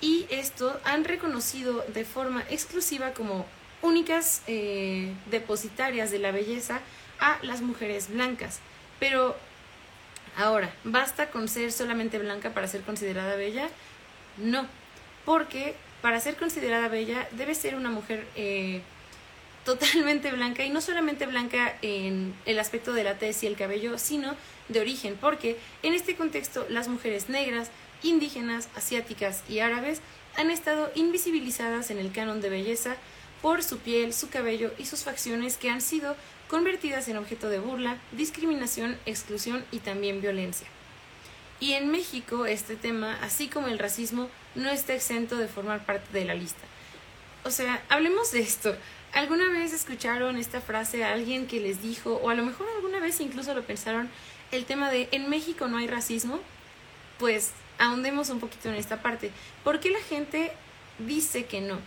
[0.00, 3.46] Y esto han reconocido de forma exclusiva como
[3.82, 6.80] únicas eh, depositarias de la belleza
[7.18, 8.60] a las mujeres blancas.
[9.00, 9.36] Pero
[10.36, 13.68] ahora, ¿basta con ser solamente blanca para ser considerada bella?
[14.36, 14.66] No,
[15.24, 18.82] porque para ser considerada bella debe ser una mujer eh,
[19.64, 23.98] totalmente blanca y no solamente blanca en el aspecto de la tez y el cabello,
[23.98, 24.34] sino
[24.68, 27.70] de origen, porque en este contexto las mujeres negras,
[28.02, 30.00] indígenas, asiáticas y árabes
[30.36, 32.96] han estado invisibilizadas en el canon de belleza
[33.40, 36.16] por su piel, su cabello y sus facciones que han sido
[36.48, 40.66] convertidas en objeto de burla, discriminación, exclusión y también violencia.
[41.60, 46.18] Y en México este tema, así como el racismo, no está exento de formar parte
[46.18, 46.62] de la lista.
[47.44, 48.74] O sea, hablemos de esto.
[49.12, 52.98] ¿Alguna vez escucharon esta frase a alguien que les dijo, o a lo mejor alguna
[52.98, 54.10] vez incluso lo pensaron,
[54.50, 56.40] el tema de en México no hay racismo?
[57.18, 59.30] Pues ahondemos un poquito en esta parte.
[59.62, 60.52] ¿Por qué la gente
[60.98, 61.78] dice que no?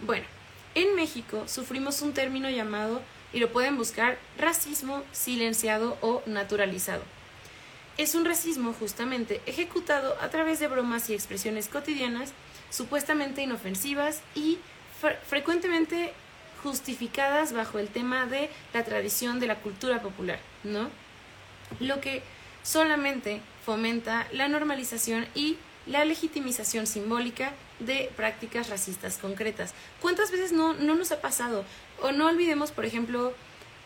[0.00, 0.26] Bueno,
[0.74, 3.00] en México sufrimos un término llamado,
[3.36, 7.02] y lo pueden buscar, racismo silenciado o naturalizado.
[7.98, 12.32] Es un racismo justamente ejecutado a través de bromas y expresiones cotidianas,
[12.70, 14.56] supuestamente inofensivas y
[15.28, 16.14] frecuentemente
[16.62, 20.88] justificadas bajo el tema de la tradición de la cultura popular, ¿no?
[21.78, 22.22] Lo que
[22.62, 29.74] solamente fomenta la normalización y la legitimización simbólica de prácticas racistas concretas.
[30.00, 31.64] ¿Cuántas veces no, no nos ha pasado?
[32.02, 33.32] O no olvidemos, por ejemplo,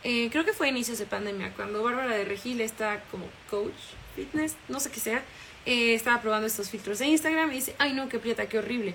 [0.02, 3.74] eh, creo que fue a inicios de pandemia, cuando Bárbara de Regil está como coach,
[4.16, 5.22] fitness, no sé qué sea,
[5.66, 8.94] eh, estaba probando estos filtros de Instagram y dice, ay no, qué prieta, qué horrible.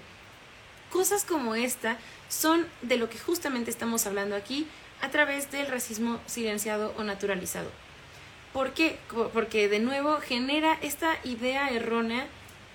[0.92, 4.68] Cosas como esta son de lo que justamente estamos hablando aquí
[5.02, 7.70] a través del racismo silenciado o naturalizado.
[8.54, 8.98] ¿Por qué?
[9.34, 12.26] Porque de nuevo genera esta idea errónea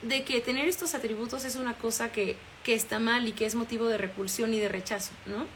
[0.03, 3.55] de que tener estos atributos es una cosa que, que está mal y que es
[3.55, 5.47] motivo de repulsión y de rechazo, ¿no?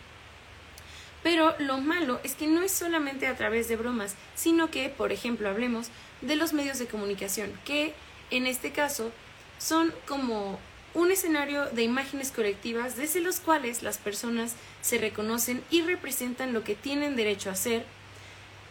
[1.23, 5.11] Pero lo malo es que no es solamente a través de bromas, sino que, por
[5.11, 5.89] ejemplo, hablemos
[6.21, 7.95] de los medios de comunicación, que
[8.31, 9.11] en este caso
[9.59, 10.59] son como
[10.93, 16.63] un escenario de imágenes colectivas desde los cuales las personas se reconocen y representan lo
[16.63, 17.85] que tienen derecho a ser,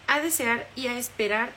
[0.08, 1.52] a desear y a esperar,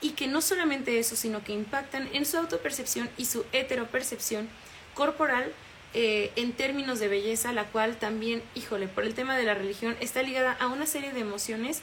[0.00, 4.48] y que no solamente eso, sino que impactan en su autopercepción y su heteropercepción
[4.94, 5.52] corporal
[5.92, 9.96] eh, en términos de belleza, la cual también, híjole, por el tema de la religión,
[10.00, 11.82] está ligada a una serie de emociones,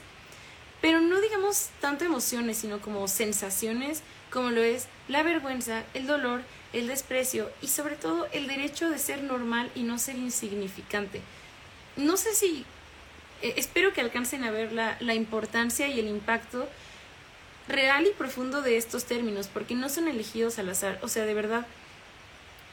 [0.80, 6.42] pero no digamos tanto emociones, sino como sensaciones, como lo es la vergüenza, el dolor,
[6.72, 11.20] el desprecio y sobre todo el derecho de ser normal y no ser insignificante.
[11.96, 12.64] No sé si,
[13.42, 16.68] eh, espero que alcancen a ver la, la importancia y el impacto
[17.68, 21.34] real y profundo de estos términos, porque no son elegidos al azar, o sea, de
[21.34, 21.66] verdad,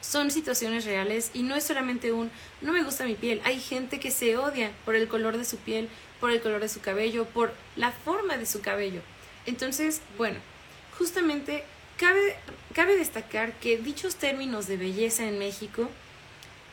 [0.02, 2.30] son situaciones reales y no es solamente un
[2.62, 5.58] no me gusta mi piel, hay gente que se odia por el color de su
[5.58, 9.02] piel, por el color de su cabello, por la forma de su cabello.
[9.46, 10.38] Entonces, bueno,
[10.98, 11.64] justamente
[11.98, 12.36] Cabe,
[12.74, 15.90] cabe destacar que dichos términos de belleza en México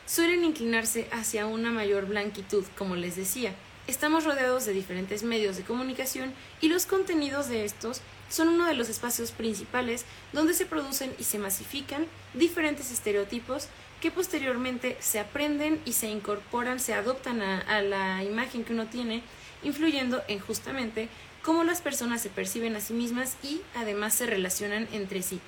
[0.05, 3.53] suelen inclinarse hacia una mayor blanquitud, como les decía.
[3.85, 8.75] Estamos rodeados de diferentes medios de comunicación y los contenidos de estos son uno de
[8.75, 13.67] los espacios principales donde se producen y se masifican diferentes estereotipos
[13.99, 19.21] que posteriormente se aprenden y se incorporan, se adoptan a, la imagen que uno tiene,
[19.63, 21.09] influyendo en justamente
[21.41, 25.41] cómo las personas se perciben a sí mismas y además se relacionan entre sí.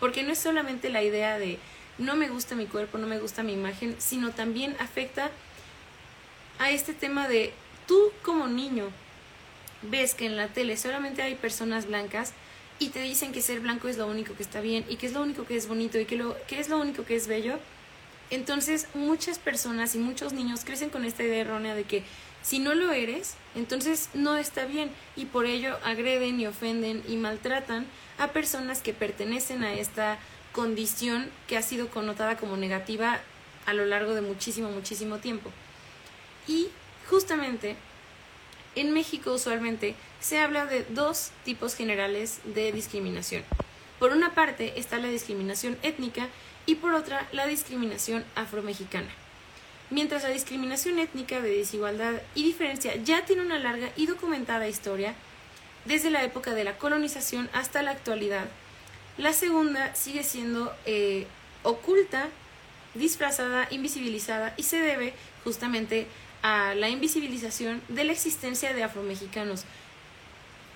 [0.00, 1.60] Porque no es solamente la idea de
[1.98, 5.30] no me gusta mi cuerpo, no me gusta mi imagen, sino también afecta
[6.58, 7.52] a este tema de
[7.86, 8.90] tú como niño
[9.82, 12.32] ves que en la tele solamente hay personas blancas
[12.78, 15.12] y te dicen que ser blanco es lo único que está bien y que es
[15.12, 17.58] lo único que es bonito y que, lo, que es lo único que es bello.
[18.30, 22.02] Entonces muchas personas y muchos niños crecen con esta idea errónea de que
[22.42, 27.16] si no lo eres, entonces no está bien y por ello agreden y ofenden y
[27.16, 27.86] maltratan
[28.18, 30.18] a personas que pertenecen a esta
[30.52, 33.20] condición que ha sido connotada como negativa
[33.66, 35.50] a lo largo de muchísimo, muchísimo tiempo.
[36.46, 36.68] Y
[37.08, 37.76] justamente
[38.74, 43.42] en México usualmente se habla de dos tipos generales de discriminación.
[43.98, 46.28] Por una parte está la discriminación étnica
[46.66, 49.08] y por otra la discriminación afromexicana
[49.90, 55.14] mientras la discriminación étnica de desigualdad y diferencia ya tiene una larga y documentada historia,
[55.84, 58.46] desde la época de la colonización hasta la actualidad,
[59.18, 61.26] la segunda sigue siendo eh,
[61.62, 62.28] oculta,
[62.94, 65.14] disfrazada, invisibilizada y se debe
[65.44, 66.06] justamente a
[66.74, 69.64] la invisibilización de la existencia de afromexicanos.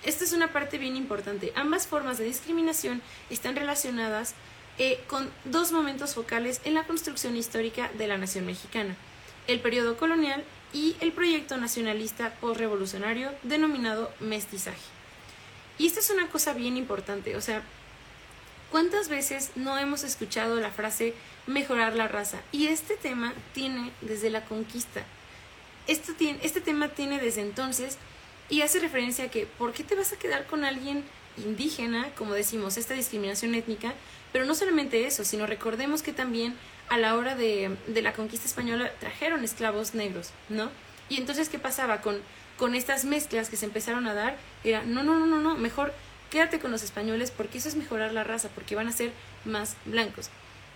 [0.03, 1.53] Esta es una parte bien importante.
[1.55, 4.33] Ambas formas de discriminación están relacionadas
[4.79, 8.95] eh, con dos momentos focales en la construcción histórica de la nación mexicana,
[9.47, 14.81] el periodo colonial y el proyecto nacionalista postrevolucionario denominado mestizaje.
[15.77, 17.61] Y esta es una cosa bien importante, o sea,
[18.71, 21.13] ¿cuántas veces no hemos escuchado la frase
[21.47, 22.39] mejorar la raza?
[22.51, 25.03] Y este tema tiene desde la conquista.
[25.87, 27.97] Este, tiene, este tema tiene desde entonces
[28.49, 31.03] y hace referencia a que, ¿por qué te vas a quedar con alguien
[31.37, 33.93] indígena, como decimos, esta discriminación étnica?
[34.31, 36.55] Pero no solamente eso, sino recordemos que también
[36.89, 40.69] a la hora de, de la conquista española trajeron esclavos negros, ¿no?
[41.09, 42.19] Y entonces, ¿qué pasaba con,
[42.57, 44.37] con estas mezclas que se empezaron a dar?
[44.63, 45.93] Era, no, no, no, no, no, mejor
[46.29, 49.11] quédate con los españoles porque eso es mejorar la raza, porque van a ser
[49.45, 50.29] más blancos.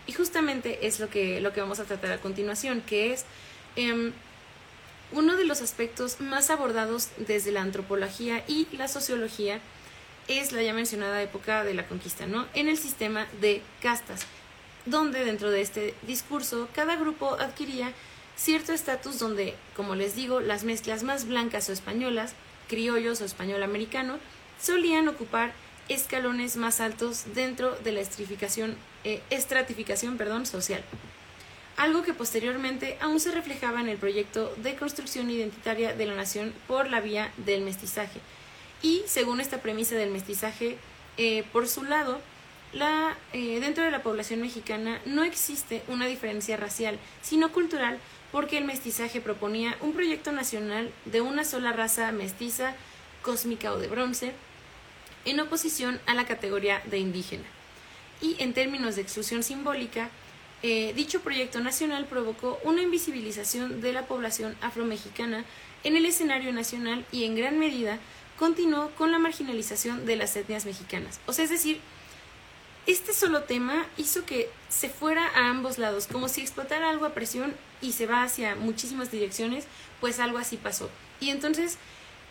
[0.07, 3.25] Y justamente es lo que, lo que vamos a tratar a continuación, que es
[3.75, 4.11] eh,
[5.11, 9.59] uno de los aspectos más abordados desde la antropología y la sociología
[10.27, 12.47] es la ya mencionada época de la conquista, ¿no?
[12.53, 14.21] En el sistema de castas,
[14.85, 17.93] donde dentro de este discurso cada grupo adquiría
[18.35, 22.33] cierto estatus donde, como les digo, las mezclas más blancas o españolas,
[22.67, 24.17] criollos o español americano,
[24.59, 25.53] solían ocupar
[25.87, 30.83] escalones más altos dentro de la estratificación, eh, estratificación perdón, social
[31.77, 36.53] algo que posteriormente aún se reflejaba en el proyecto de construcción identitaria de la nación
[36.67, 38.19] por la vía del mestizaje.
[38.81, 40.77] Y según esta premisa del mestizaje,
[41.17, 42.19] eh, por su lado,
[42.73, 47.99] la, eh, dentro de la población mexicana no existe una diferencia racial, sino cultural,
[48.31, 52.75] porque el mestizaje proponía un proyecto nacional de una sola raza mestiza,
[53.21, 54.33] cósmica o de bronce,
[55.25, 57.45] en oposición a la categoría de indígena.
[58.21, 60.09] Y en términos de exclusión simbólica,
[60.63, 65.45] eh, dicho proyecto nacional provocó una invisibilización de la población afromexicana
[65.83, 67.99] en el escenario nacional y en gran medida
[68.37, 71.19] continuó con la marginalización de las etnias mexicanas.
[71.25, 71.79] O sea, es decir,
[72.87, 77.13] este solo tema hizo que se fuera a ambos lados, como si explotara algo a
[77.13, 79.65] presión y se va hacia muchísimas direcciones,
[80.01, 80.89] pues algo así pasó.
[81.19, 81.77] Y entonces,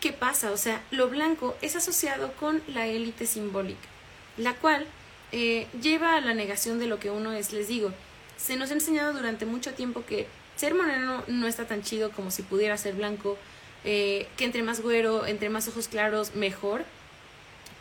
[0.01, 0.53] ¿qué pasa?
[0.53, 3.89] O sea, lo blanco es asociado con la élite simbólica,
[4.37, 4.87] la cual
[5.33, 7.93] eh, lleva a la negación de lo que uno es, les digo,
[8.37, 12.31] se nos ha enseñado durante mucho tiempo que ser moreno no está tan chido como
[12.31, 13.37] si pudiera ser blanco,
[13.85, 16.85] eh, que entre más güero, entre más ojos claros, mejor.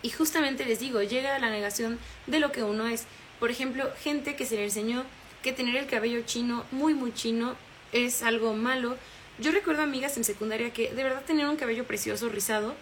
[0.02, 3.06] Y justamente les digo, llega a la negación de lo que uno es.
[3.39, 5.04] Por ejemplo, gente que se le enseñó
[5.42, 7.56] que tener el cabello chino, muy, muy chino,
[7.92, 8.98] es algo malo.
[9.39, 12.76] Yo recuerdo amigas en secundaria que de verdad tenían un cabello precioso, rizado.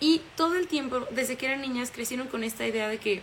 [0.00, 3.22] Y todo el tiempo, desde que eran niñas, crecieron con esta idea de que,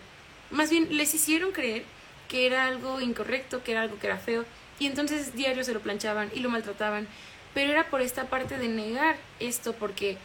[0.50, 1.84] más bien, les hicieron creer
[2.30, 4.46] que era algo incorrecto, que era algo que era feo,
[4.80, 7.08] y entonces diario se lo planchaban y lo maltrataban,
[7.54, 10.18] pero era por esta parte de negar esto, porque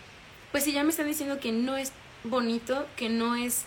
[0.53, 1.90] pues si ya me están diciendo que no es
[2.23, 3.64] bonito, que no es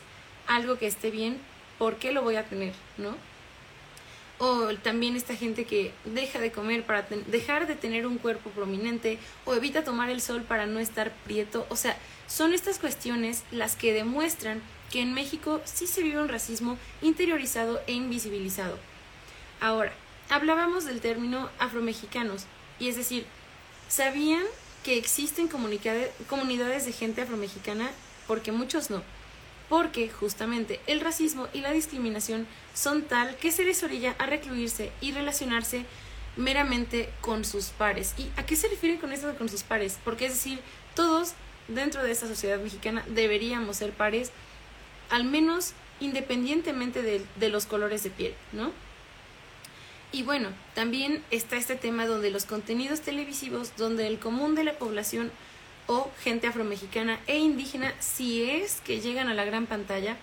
[0.47, 1.37] algo que esté bien,
[1.77, 3.15] ¿por qué lo voy a tener, no?
[4.39, 9.17] O también esta gente que deja de comer para dejar de tener un cuerpo prominente
[9.45, 11.65] o evita tomar el sol para no estar prieto.
[11.69, 11.97] O sea,
[12.27, 17.81] son estas cuestiones las que demuestran que en México sí se vive un racismo interiorizado
[17.87, 18.77] e invisibilizado.
[19.59, 19.93] Ahora,
[20.29, 22.45] hablábamos del término afromexicanos,
[22.79, 23.25] y es decir,
[23.87, 24.43] ¿sabían
[24.83, 27.89] que existen comunidades de gente afromexicana?
[28.27, 29.03] Porque muchos no.
[29.69, 34.91] Porque justamente el racismo y la discriminación son tal que se les orilla a recluirse
[35.01, 35.85] y relacionarse
[36.37, 38.13] meramente con sus pares.
[38.17, 39.97] ¿Y a qué se refiere con esto de con sus pares?
[40.05, 40.59] Porque es decir,
[40.95, 41.33] todos
[41.67, 44.31] dentro de esta sociedad mexicana deberíamos ser pares
[45.09, 48.71] al menos independientemente de, los colores de piel, ¿no?
[50.11, 54.77] Y bueno, también está este tema donde los contenidos televisivos, donde el común de la
[54.77, 55.31] población
[55.87, 60.17] o gente afromexicana e indígena, si es que llegan a la gran pantalla,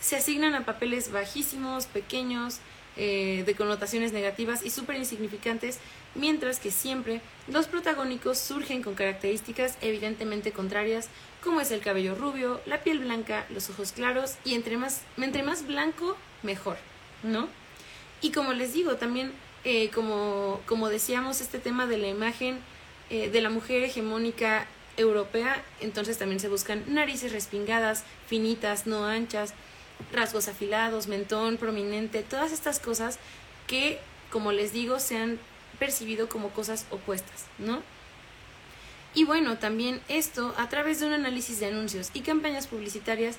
[0.00, 2.60] se asignan a papeles bajísimos, pequeños,
[2.96, 5.78] eh, de connotaciones negativas y súper insignificantes,
[6.14, 11.08] mientras que siempre los protagónicos surgen con características evidentemente contrarias,
[11.42, 15.42] como es el cabello rubio, la piel blanca, los ojos claros y entre más, entre
[15.42, 16.76] más blanco, mejor,
[17.22, 17.48] ¿no?
[18.20, 19.32] Y como les digo, también,
[19.64, 22.58] eh, como, como decíamos, este tema de la imagen
[23.08, 29.54] eh, de la mujer hegemónica europea, entonces también se buscan narices respingadas, finitas, no anchas,
[30.12, 33.18] rasgos afilados, mentón prominente, todas estas cosas
[33.66, 33.98] que,
[34.30, 35.38] como les digo, se han
[35.78, 37.82] percibido como cosas opuestas, ¿no?
[39.14, 43.38] Y bueno, también esto, a través de un análisis de anuncios y campañas publicitarias,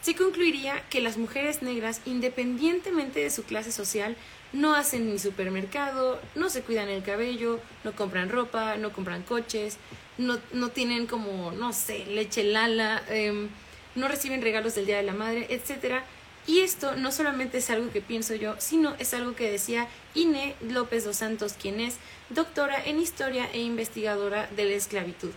[0.00, 4.16] se concluiría que las mujeres negras, independientemente de su clase social,
[4.52, 9.78] no hacen ni supermercado, no se cuidan el cabello, no compran ropa, no compran coches,
[10.18, 13.48] no, no tienen como, no sé, leche lala, em,
[13.94, 16.02] no reciben regalos del Día de la Madre, etc.
[16.46, 20.56] Y esto no solamente es algo que pienso yo, sino es algo que decía Ine
[20.60, 21.96] López dos Santos, quien es
[22.30, 25.30] doctora en historia e investigadora de la esclavitud.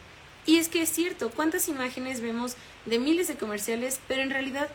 [0.47, 4.69] Y es que es cierto, ¿cuántas imágenes vemos de miles de comerciales, pero en realidad,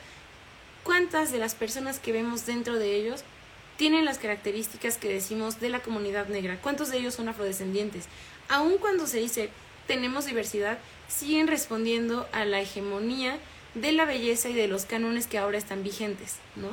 [0.84, 3.22] ¿cuántas de las personas que vemos dentro de ellos
[3.76, 6.58] tienen las características que decimos de la comunidad negra?
[6.60, 8.06] ¿Cuántos de ellos son afrodescendientes?
[8.48, 9.50] Aun cuando se dice
[9.86, 10.78] tenemos diversidad,
[11.08, 13.38] siguen respondiendo a la hegemonía
[13.74, 16.68] de la belleza y de los cánones que ahora están vigentes, ¿no?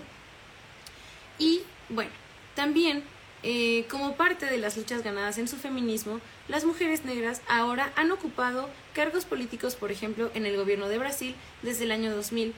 [1.40, 2.12] Y bueno,
[2.56, 3.04] también
[3.44, 8.12] eh, como parte de las luchas ganadas en su feminismo, las mujeres negras ahora han
[8.12, 12.54] ocupado cargos políticos, por ejemplo, en el gobierno de Brasil desde el año 2000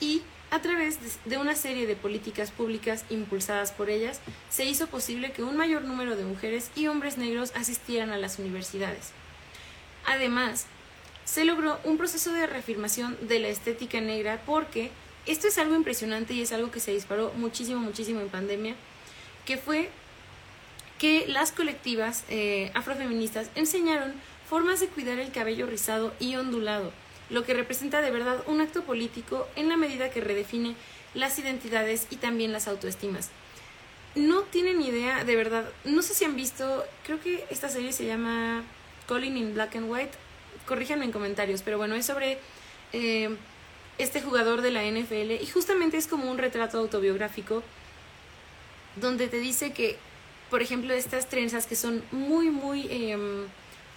[0.00, 4.20] y a través de una serie de políticas públicas impulsadas por ellas,
[4.50, 8.38] se hizo posible que un mayor número de mujeres y hombres negros asistieran a las
[8.38, 9.10] universidades.
[10.06, 10.66] Además,
[11.24, 14.90] se logró un proceso de reafirmación de la estética negra porque
[15.26, 18.74] esto es algo impresionante y es algo que se disparó muchísimo, muchísimo en pandemia,
[19.46, 19.90] que fue
[20.98, 24.12] que las colectivas eh, afrofeministas enseñaron
[24.48, 26.92] formas de cuidar el cabello rizado y ondulado,
[27.30, 30.76] lo que representa de verdad un acto político en la medida que redefine
[31.14, 33.30] las identidades y también las autoestimas.
[34.14, 38.06] No tienen idea, de verdad, no sé si han visto, creo que esta serie se
[38.06, 38.62] llama
[39.08, 40.16] Calling in Black and White,
[40.66, 42.38] corríjanme en comentarios, pero bueno, es sobre
[42.92, 43.36] eh,
[43.98, 47.62] este jugador de la NFL y justamente es como un retrato autobiográfico
[48.96, 49.98] donde te dice que
[50.54, 53.46] por ejemplo, estas trenzas que son muy, muy em,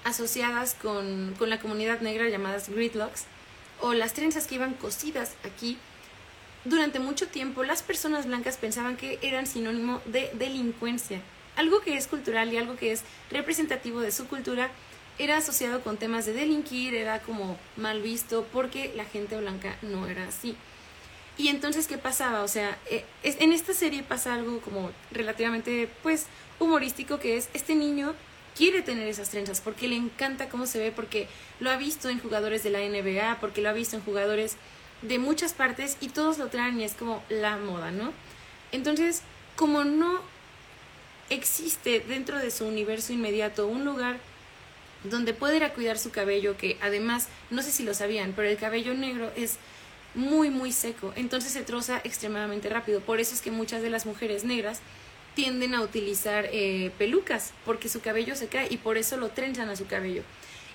[0.03, 3.26] asociadas con, con, la comunidad negra llamadas gridlocks,
[3.80, 5.78] o las trenzas que iban cosidas aquí,
[6.65, 11.22] durante mucho tiempo las personas blancas pensaban que eran sinónimo de delincuencia.
[11.55, 14.72] Algo que es cultural y algo que es representativo de su cultura
[15.20, 20.07] era asociado con temas de delinquir, era como mal visto porque la gente blanca no
[20.07, 20.55] era así.
[21.38, 22.43] Y entonces, ¿qué pasaba?
[22.43, 26.26] O sea, eh, en esta serie pasa algo como relativamente, pues,
[26.59, 28.15] humorístico que es este niño
[28.55, 31.28] quiere tener esas trenzas porque le encanta cómo se ve, porque
[31.59, 34.57] lo ha visto en jugadores de la NBA, porque lo ha visto en jugadores
[35.03, 38.11] de muchas partes y todos lo traen y es como la moda, ¿no?
[38.72, 39.22] Entonces,
[39.55, 40.20] como no
[41.30, 44.18] existe dentro de su universo inmediato un lugar
[45.09, 48.47] donde puede ir a cuidar su cabello, que además, no sé si lo sabían, pero
[48.47, 49.57] el cabello negro es
[50.15, 53.01] muy, muy seco, entonces se troza extremadamente rápido.
[53.01, 54.79] Por eso es que muchas de las mujeres negras
[55.35, 59.69] tienden a utilizar eh, pelucas porque su cabello se cae y por eso lo trenzan
[59.69, 60.23] a su cabello.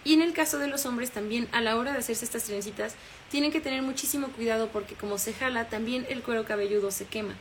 [0.04, 2.94] Y en el caso de los hombres también, a la hora de hacerse estas trencitas,
[3.30, 7.34] tienen que tener muchísimo cuidado porque como se jala, también el cuero cabelludo se quema.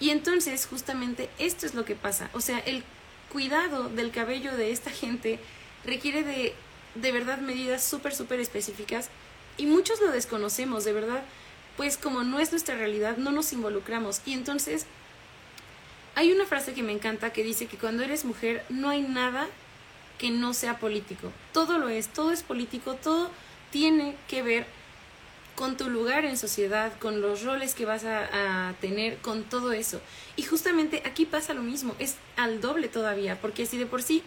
[0.00, 2.30] Y entonces, justamente, esto es lo que pasa.
[2.32, 2.84] O sea, el
[3.30, 5.38] cuidado del cabello de esta gente
[5.84, 6.54] requiere de,
[6.94, 9.08] de verdad, medidas súper, súper específicas
[9.56, 11.22] y muchos lo desconocemos, de verdad.
[11.76, 14.20] Pues como no es nuestra realidad, no nos involucramos.
[14.26, 14.86] Y entonces
[16.14, 19.46] hay una frase que me encanta que dice que cuando eres mujer no hay nada
[20.18, 21.30] que no sea político.
[21.52, 23.30] Todo lo es, todo es político, todo
[23.70, 24.66] tiene que ver
[25.54, 30.00] con tu lugar en sociedad, con los roles que vas a, tener, con todo eso.
[30.36, 34.22] Y justamente aquí pasa lo mismo, es al doble todavía, porque si de por sí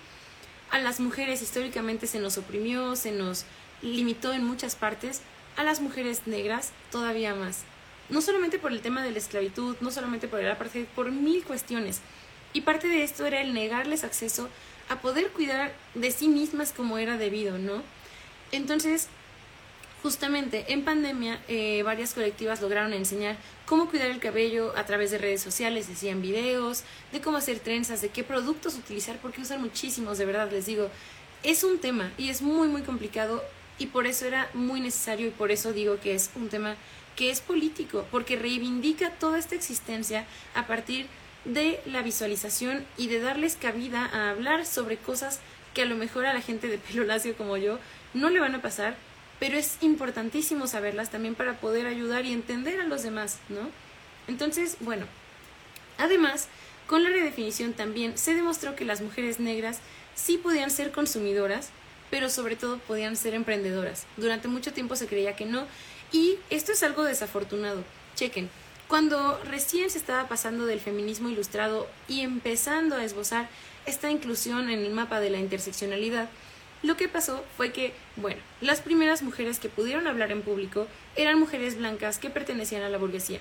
[0.72, 3.45] a las mujeres históricamente se nos oprimió, se nos
[3.82, 5.22] limitó en muchas partes,
[5.57, 7.65] a las mujeres negras todavía más
[8.11, 11.43] no solamente por el tema de la esclavitud, no solamente por el apartheid, por mil
[11.43, 12.01] cuestiones.
[12.53, 14.49] Y parte de esto era el negarles acceso
[14.89, 17.82] a poder cuidar de sí mismas como era debido, ¿no?
[18.51, 19.07] Entonces,
[20.02, 25.18] justamente en pandemia, eh, varias colectivas lograron enseñar cómo cuidar el cabello a través de
[25.18, 30.18] redes sociales, decían videos, de cómo hacer trenzas, de qué productos utilizar, porque usan muchísimos,
[30.18, 30.89] de verdad, les digo,
[31.43, 33.43] es un tema y es muy, muy complicado
[33.78, 36.76] y por eso era muy necesario y por eso digo que es un tema
[37.16, 40.26] que es político, porque reivindica toda esta existencia
[40.56, 41.08] a partir
[41.45, 45.39] de la visualización y de darles cabida a hablar sobre cosas
[45.74, 47.80] que a lo mejor a la gente de pelo lacio como yo
[48.14, 48.95] no le van a pasar,
[49.41, 53.71] pero es importantísimo saberlas también para poder ayudar y entender a los demás, ¿no?
[54.27, 55.07] Entonces, bueno,
[55.97, 56.47] además,
[56.85, 59.79] con la redefinición también se demostró que las mujeres negras
[60.13, 61.69] sí podían ser consumidoras,
[62.11, 64.05] pero sobre todo podían ser emprendedoras.
[64.15, 65.65] Durante mucho tiempo se creía que no,
[66.11, 67.83] y esto es algo desafortunado.
[68.13, 68.47] Chequen,
[68.87, 73.49] cuando recién se estaba pasando del feminismo ilustrado y empezando a esbozar
[73.87, 76.29] esta inclusión en el mapa de la interseccionalidad,
[76.84, 81.39] lo que pasó fue que, bueno, las primeras mujeres que pudieron hablar en público eran
[81.39, 83.39] mujeres blancas que pertenecían a la burguesía.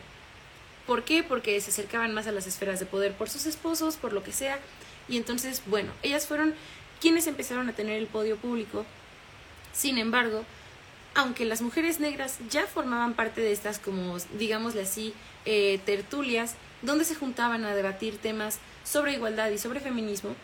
[0.87, 1.23] ¿Por qué?
[1.23, 4.33] Porque se acercaban más a las esferas de poder por sus esposos, por lo que
[4.33, 4.59] sea.
[5.09, 6.55] Y entonces, bueno, ellas fueron
[7.01, 8.85] quienes empezaron a tener el podio público.
[9.73, 10.45] Sin embargo,
[11.15, 15.15] aunque las mujeres negras ya formaban parte de estas, como digámosle así,
[15.45, 20.35] eh, tertulias, donde se juntaban a debatir temas sobre igualdad y sobre feminismo,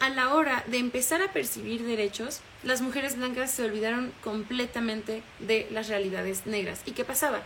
[0.00, 5.66] a la hora de empezar a percibir derechos, las mujeres blancas se olvidaron completamente de
[5.70, 6.82] las realidades negras.
[6.86, 7.42] ¿Y qué pasaba?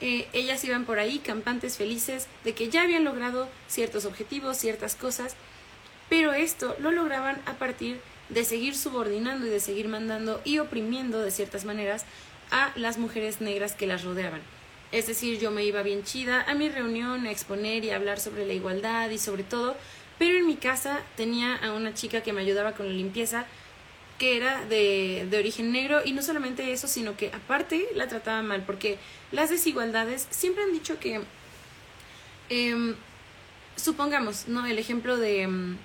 [0.00, 4.96] Eh, ellas iban por ahí campantes felices de que ya habían logrado ciertos objetivos, ciertas
[4.96, 5.36] cosas,
[6.08, 11.20] pero esto lo lograban a partir de seguir subordinando y de seguir mandando y oprimiendo
[11.20, 12.04] de ciertas maneras
[12.50, 14.40] a las mujeres negras que las rodeaban.
[14.90, 18.20] Es decir, yo me iba bien chida a mi reunión a exponer y a hablar
[18.20, 19.76] sobre la igualdad y sobre todo
[20.18, 23.46] pero en mi casa tenía a una chica que me ayudaba con la limpieza,
[24.18, 28.42] que era de, de origen negro, y no solamente eso, sino que aparte la trataba
[28.42, 28.98] mal, porque
[29.32, 31.22] las desigualdades siempre han dicho que,
[32.50, 32.94] em,
[33.76, 34.66] supongamos, ¿no?
[34.66, 35.76] El ejemplo de, em,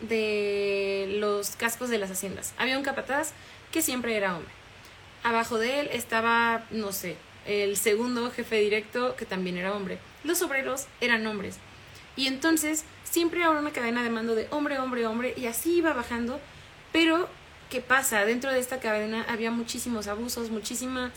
[0.00, 2.54] de los cascos de las haciendas.
[2.58, 3.32] Había un capataz
[3.72, 4.52] que siempre era hombre.
[5.22, 7.16] Abajo de él estaba, no sé,
[7.46, 9.98] el segundo jefe directo que también era hombre.
[10.24, 11.56] Los obreros eran hombres.
[12.16, 15.92] Y entonces siempre habrá una cadena de mando de hombre, hombre, hombre, y así iba
[15.92, 16.40] bajando,
[16.92, 17.28] pero
[17.70, 18.24] ¿qué pasa?
[18.24, 21.12] Dentro de esta cadena había muchísimos abusos, muchísima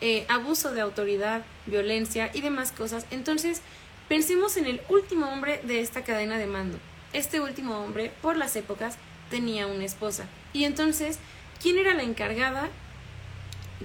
[0.00, 3.06] eh, abuso de autoridad, violencia y demás cosas.
[3.10, 3.62] Entonces,
[4.08, 6.78] pensemos en el último hombre de esta cadena de mando.
[7.12, 8.96] Este último hombre, por las épocas,
[9.30, 10.26] tenía una esposa.
[10.52, 11.18] Y entonces,
[11.62, 12.68] ¿quién era la encargada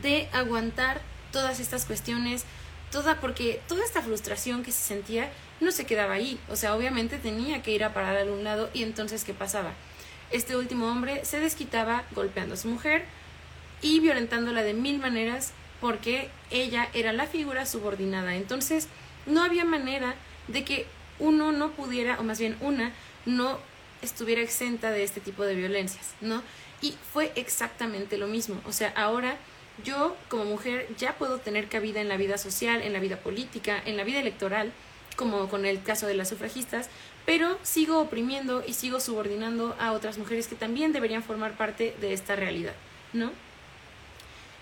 [0.01, 1.01] de aguantar
[1.32, 2.45] todas estas cuestiones?
[2.91, 7.17] Toda, porque toda esta frustración que se sentía no se quedaba ahí, o sea, obviamente
[7.17, 9.71] tenía que ir a parar a un lado y entonces ¿qué pasaba?
[10.31, 13.05] Este último hombre se desquitaba golpeando a su mujer
[13.81, 18.35] y violentándola de mil maneras porque ella era la figura subordinada.
[18.35, 18.87] Entonces,
[19.25, 20.15] no había manera
[20.47, 20.85] de que
[21.19, 22.93] uno no pudiera, o más bien una,
[23.25, 23.59] no
[24.01, 26.41] estuviera exenta de este tipo de violencias, ¿no?
[26.81, 28.59] Y fue exactamente lo mismo.
[28.65, 29.37] O sea, ahora
[29.84, 33.82] yo como mujer ya puedo tener cabida en la vida social, en la vida política,
[33.86, 34.71] en la vida electoral,
[35.15, 36.89] como con el caso de las sufragistas,
[37.25, 42.13] pero sigo oprimiendo y sigo subordinando a otras mujeres que también deberían formar parte de
[42.13, 42.73] esta realidad,
[43.13, 43.32] ¿no?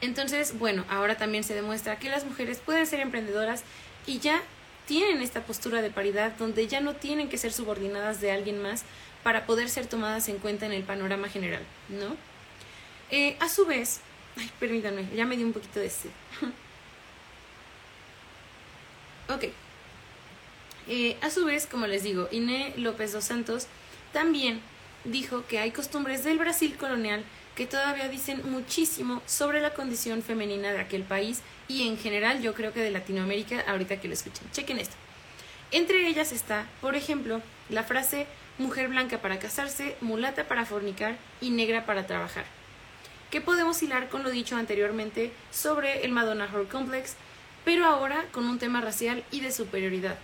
[0.02, 3.64] Entonces, bueno, ahora también se demuestra que las mujeres pueden ser emprendedoras
[4.06, 4.42] y ya
[4.86, 8.84] tienen esta postura de paridad donde ya no tienen que ser subordinadas de alguien más
[9.24, 12.16] para poder ser tomadas en cuenta en el panorama general, ¿no?
[13.12, 14.02] Eh, a su vez,
[14.40, 16.10] ay, permítanme, ya me di un poquito de sed.
[19.30, 19.44] ok,
[20.88, 23.68] eh, a su vez, como les digo, Iné López dos Santos
[24.12, 24.60] también
[25.04, 27.24] dijo que hay costumbres del Brasil colonial
[27.56, 32.56] que todavía dicen muchísimo sobre la condición femenina de aquel país y en general yo
[32.56, 34.50] creo que de Latinoamérica ahorita que lo escuchen.
[34.52, 34.96] Chequen esto.
[35.72, 38.26] Entre ellas está, por ejemplo, la frase
[38.58, 42.46] mujer blanca para casarse, mulata para fornicar y negra para trabajar.
[43.32, 47.16] Que podemos hilar con lo dicho anteriormente sobre el Madonna Horror Complex,
[47.66, 50.18] pero ahora con un tema racial y de superioridad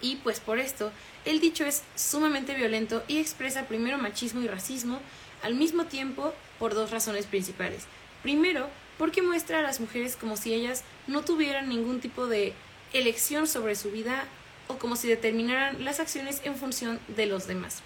[0.00, 0.92] y pues por esto
[1.24, 5.00] el dicho es sumamente violento y expresa primero machismo y racismo
[5.42, 7.84] al mismo tiempo por dos razones principales.
[8.22, 12.54] Primero, porque muestra a las mujeres como si ellas no tuvieran ningún tipo de
[12.92, 14.24] elección sobre su vida
[14.68, 17.82] o como si determinaran las acciones en función de los demás.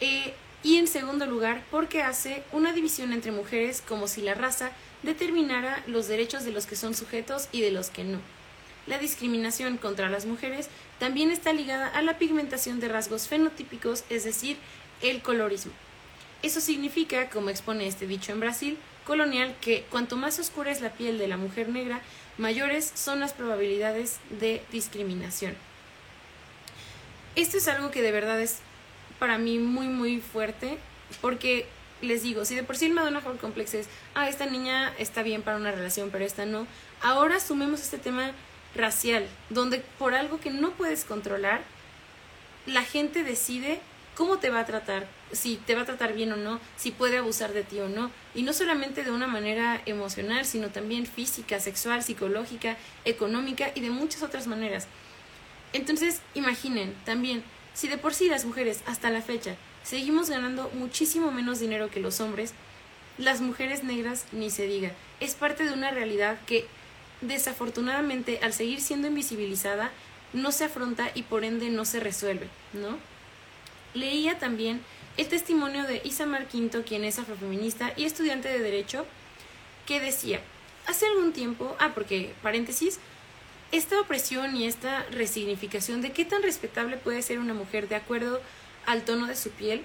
[0.00, 0.34] Eh,
[0.66, 4.72] y en segundo lugar, porque hace una división entre mujeres como si la raza
[5.04, 8.18] determinara los derechos de los que son sujetos y de los que no.
[8.88, 14.24] La discriminación contra las mujeres también está ligada a la pigmentación de rasgos fenotípicos, es
[14.24, 14.56] decir,
[15.02, 15.70] el colorismo.
[16.42, 20.90] Eso significa, como expone este dicho en Brasil, colonial, que cuanto más oscura es la
[20.90, 22.00] piel de la mujer negra,
[22.38, 25.54] mayores son las probabilidades de discriminación.
[27.36, 28.58] Esto es algo que de verdad es
[29.18, 30.78] para mí muy muy fuerte,
[31.20, 31.66] porque
[32.02, 35.22] les digo, si de por sí el Madonna Horror Complex es, ah, esta niña está
[35.22, 36.66] bien para una relación, pero esta no,
[37.00, 38.32] ahora sumemos este tema
[38.74, 41.62] racial, donde por algo que no puedes controlar,
[42.66, 43.80] la gente decide
[44.14, 47.18] cómo te va a tratar, si te va a tratar bien o no, si puede
[47.18, 51.60] abusar de ti o no, y no solamente de una manera emocional, sino también física,
[51.60, 54.88] sexual, psicológica, económica y de muchas otras maneras.
[55.72, 57.42] Entonces, imaginen también,
[57.76, 59.54] si de por sí las mujeres hasta la fecha
[59.84, 62.54] seguimos ganando muchísimo menos dinero que los hombres,
[63.18, 64.92] las mujeres negras ni se diga.
[65.20, 66.66] Es parte de una realidad que
[67.20, 69.90] desafortunadamente, al seguir siendo invisibilizada,
[70.32, 72.98] no se afronta y por ende no se resuelve, ¿no?
[73.94, 74.80] Leía también
[75.16, 79.06] el testimonio de Isamar Quinto, quien es afrofeminista y estudiante de Derecho,
[79.86, 80.40] que decía,
[80.86, 82.98] hace algún tiempo, ah, porque, paréntesis,
[83.72, 88.40] esta opresión y esta resignificación de qué tan respetable puede ser una mujer de acuerdo
[88.86, 89.82] al tono de su piel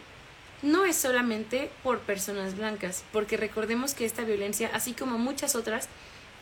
[0.61, 5.87] no es solamente por personas blancas, porque recordemos que esta violencia, así como muchas otras,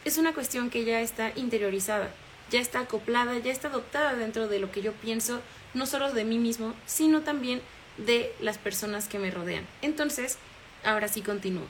[0.06, 2.12] es una cuestión que ya está interiorizada,
[2.52, 5.42] ya está acoplada, ya está adoptada dentro de lo que yo pienso,
[5.74, 7.62] no solo de mí mismo, sino también
[7.98, 9.66] de las personas que me rodean.
[9.82, 10.38] Entonces,
[10.84, 11.66] ahora sí continúo.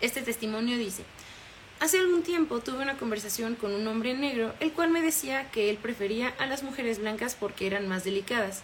[0.00, 1.04] Este testimonio dice,
[1.80, 5.70] Hace algún tiempo tuve una conversación con un hombre negro, el cual me decía que
[5.70, 8.62] él prefería a las mujeres blancas porque eran más delicadas.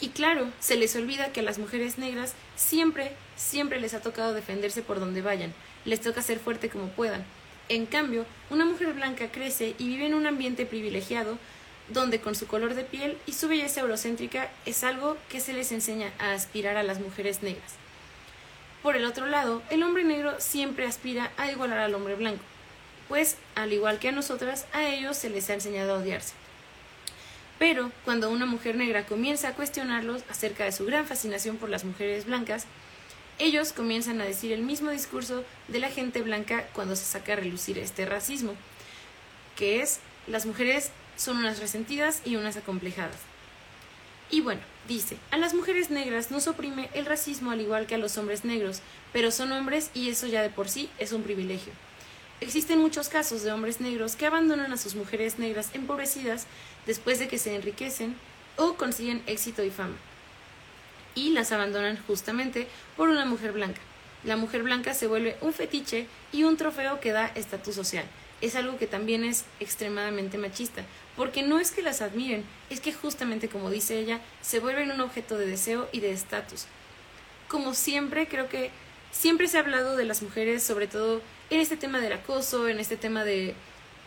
[0.00, 4.34] Y claro, se les olvida que a las mujeres negras siempre, siempre les ha tocado
[4.34, 5.54] defenderse por donde vayan,
[5.84, 7.24] les toca ser fuerte como puedan.
[7.68, 11.38] En cambio, una mujer blanca crece y vive en un ambiente privilegiado,
[11.90, 15.70] donde con su color de piel y su belleza eurocéntrica es algo que se les
[15.70, 17.85] enseña a aspirar a las mujeres negras.
[18.86, 22.44] Por el otro lado, el hombre negro siempre aspira a igualar al hombre blanco,
[23.08, 26.34] pues, al igual que a nosotras, a ellos se les ha enseñado a odiarse.
[27.58, 31.82] Pero cuando una mujer negra comienza a cuestionarlos acerca de su gran fascinación por las
[31.82, 32.66] mujeres blancas,
[33.40, 37.36] ellos comienzan a decir el mismo discurso de la gente blanca cuando se saca a
[37.36, 38.54] relucir este racismo,
[39.56, 43.18] que es las mujeres son unas resentidas y unas acomplejadas.
[44.30, 47.98] Y bueno, dice, a las mujeres negras nos oprime el racismo al igual que a
[47.98, 48.80] los hombres negros,
[49.12, 51.72] pero son hombres y eso ya de por sí es un privilegio.
[52.40, 56.46] Existen muchos casos de hombres negros que abandonan a sus mujeres negras empobrecidas
[56.86, 58.14] después de que se enriquecen
[58.56, 59.96] o consiguen éxito y fama.
[61.14, 62.66] Y las abandonan justamente
[62.96, 63.80] por una mujer blanca.
[64.24, 68.04] La mujer blanca se vuelve un fetiche y un trofeo que da estatus social.
[68.40, 70.84] Es algo que también es extremadamente machista,
[71.16, 75.00] porque no es que las admiren, es que justamente como dice ella, se vuelven un
[75.00, 76.66] objeto de deseo y de estatus.
[77.48, 78.70] Como siempre, creo que
[79.10, 82.78] siempre se ha hablado de las mujeres, sobre todo en este tema del acoso, en
[82.78, 83.54] este tema de,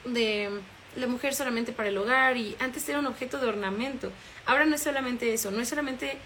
[0.06, 0.50] de
[0.96, 4.12] la mujer solamente para el hogar y antes era un objeto de ornamento.
[4.46, 6.18] Ahora no es solamente eso, no es solamente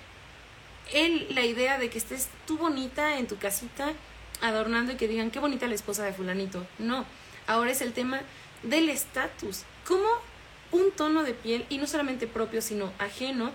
[0.93, 3.93] el, la idea de que estés tú bonita en tu casita
[4.41, 6.65] adornando y que digan qué bonita la esposa de fulanito.
[6.79, 7.05] No,
[7.47, 8.21] ahora es el tema
[8.63, 9.63] del estatus.
[9.85, 10.07] ¿Cómo
[10.73, 13.51] un tono de piel, y no solamente propio, sino ajeno,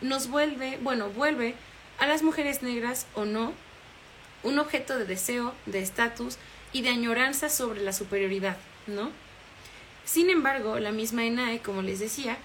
[0.00, 1.54] nos vuelve, bueno, vuelve
[1.98, 3.52] a las mujeres negras o no,
[4.42, 6.36] un objeto de deseo, de estatus
[6.72, 8.56] y de añoranza sobre la superioridad,
[8.86, 9.10] ¿no?
[10.04, 12.36] Sin embargo, la misma ENAE, como les decía,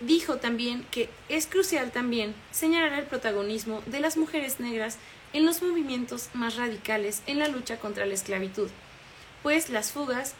[0.00, 4.98] dijo también que es crucial también señalar el protagonismo de las mujeres negras
[5.32, 8.68] en los movimientos más radicales en la lucha contra la esclavitud,
[9.42, 10.34] pues las fugas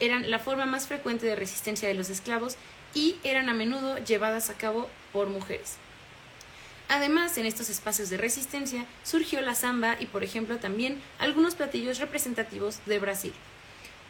[0.00, 2.56] eran la forma más frecuente de resistencia de los esclavos
[2.94, 5.76] y eran a menudo llevadas a cabo por mujeres.
[6.88, 11.98] Además, en estos espacios de resistencia surgió la samba y, por ejemplo, también algunos platillos
[11.98, 13.32] representativos de Brasil.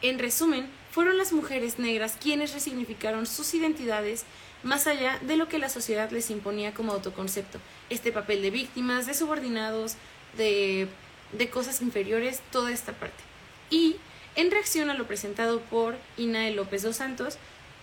[0.02, 4.24] En resumen, fueron las mujeres negras quienes resignificaron sus identidades
[4.62, 7.58] más allá de lo que la sociedad les imponía como autoconcepto,
[7.88, 9.94] este papel de víctimas, de subordinados,
[10.36, 10.88] de,
[11.32, 13.22] de cosas inferiores, toda esta parte.
[13.70, 13.96] Y
[14.36, 17.38] en reacción a lo presentado por Inae López dos Santos,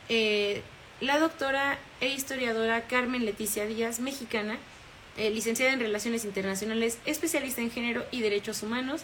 [0.09, 0.61] eh,
[1.01, 4.57] la doctora e historiadora Carmen Leticia Díaz, mexicana,
[5.17, 9.01] eh, licenciada en Relaciones Internacionales, especialista en género y derechos humanos,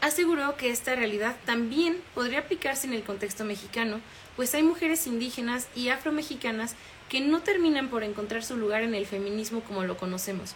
[0.00, 4.00] aseguró que esta realidad también podría aplicarse en el contexto mexicano,
[4.36, 6.74] pues hay mujeres indígenas y afromexicanas
[7.08, 10.54] que no terminan por encontrar su lugar en el feminismo como lo conocemos.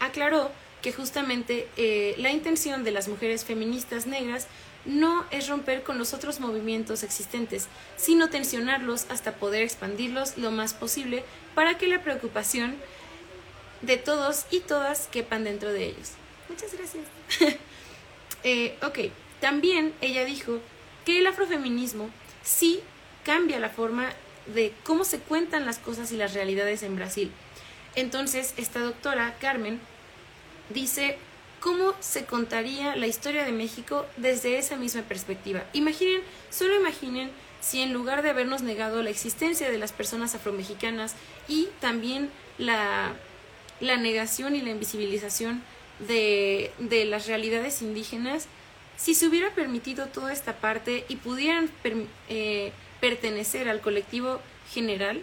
[0.00, 0.50] Aclaró
[0.80, 4.48] que justamente eh, la intención de las mujeres feministas negras
[4.84, 10.74] no es romper con los otros movimientos existentes, sino tensionarlos hasta poder expandirlos lo más
[10.74, 11.24] posible
[11.54, 12.76] para que la preocupación
[13.80, 16.12] de todos y todas quepan dentro de ellos.
[16.48, 17.04] Muchas gracias.
[18.44, 20.60] eh, ok, también ella dijo
[21.04, 22.10] que el afrofeminismo
[22.42, 22.80] sí
[23.24, 24.12] cambia la forma
[24.46, 27.30] de cómo se cuentan las cosas y las realidades en Brasil.
[27.94, 29.80] Entonces, esta doctora, Carmen,
[30.70, 31.18] dice
[31.62, 35.62] cómo se contaría la historia de México desde esa misma perspectiva.
[35.72, 41.14] Imaginen, solo imaginen si en lugar de habernos negado la existencia de las personas afromexicanas
[41.48, 43.14] y también la
[43.82, 45.60] la negación y la invisibilización
[45.98, 48.46] de, de las realidades indígenas,
[48.96, 51.68] si se hubiera permitido toda esta parte y pudieran
[52.28, 54.40] eh, pertenecer al colectivo
[54.72, 55.20] general,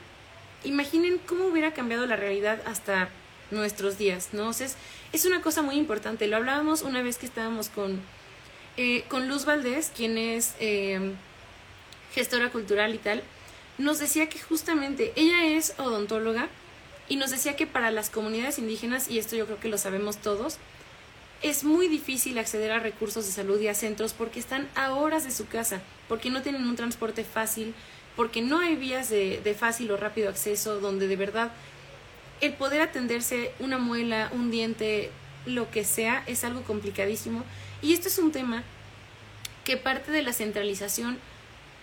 [0.66, 3.10] imaginen cómo hubiera cambiado la realidad hasta
[3.50, 4.52] nuestros días, ¿no?
[4.52, 4.76] es,
[5.14, 6.28] es, una cosa muy importante.
[6.28, 8.00] Lo hablábamos una vez que estábamos con,
[8.78, 11.14] eh, con Luz Valdés, quien es eh,
[12.14, 13.24] gestora cultural y tal.
[13.78, 16.50] Nos decía que justamente ella es odontóloga
[17.08, 20.18] y nos decía que para las comunidades indígenas, y esto yo creo que lo sabemos
[20.18, 20.58] todos,
[21.42, 25.24] es muy difícil acceder a recursos de salud y a centros porque están a horas
[25.24, 27.74] de su casa, porque no tienen un transporte fácil,
[28.16, 31.52] porque no hay vías de, de fácil o rápido acceso donde de verdad
[32.42, 35.12] el poder atenderse una muela, un diente,
[35.46, 37.44] lo que sea, es algo complicadísimo.
[37.82, 38.64] Y esto es un tema
[39.64, 41.18] que parte de la centralización,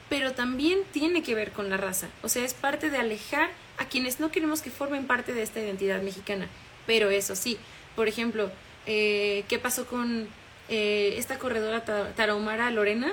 [0.08, 2.08] pero también tiene que ver con la raza.
[2.22, 5.60] O sea, es parte de alejar a quienes no queremos que formen parte de esta
[5.60, 6.48] identidad mexicana.
[6.86, 7.58] Pero eso sí,
[7.94, 8.50] por ejemplo,
[8.86, 10.28] eh, ¿qué pasó con
[10.68, 11.84] eh, esta corredora
[12.14, 13.12] tarahumara Lorena?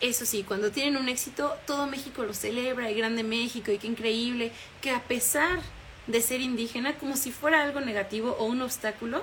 [0.00, 3.86] Eso sí, cuando tienen un éxito, todo México lo celebra, y grande México, y qué
[3.86, 4.50] increíble,
[4.80, 5.60] que a pesar
[6.06, 9.22] de ser indígena, como si fuera algo negativo o un obstáculo,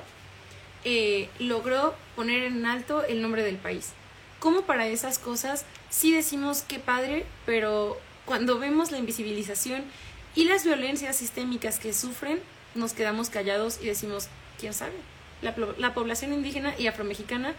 [0.86, 3.92] eh, logró poner en alto el nombre del país.
[4.40, 9.84] Como para esas cosas sí decimos qué padre, pero cuando vemos la invisibilización
[10.36, 12.40] y las violencias sistémicas que sufren,
[12.76, 14.94] nos quedamos callados y decimos, ¿quién sabe?
[15.42, 17.54] La, la población indígena y afromexicana,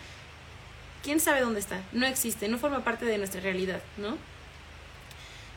[1.03, 1.83] ¿quién sabe dónde está?
[1.93, 4.17] No existe, no forma parte de nuestra realidad, ¿no?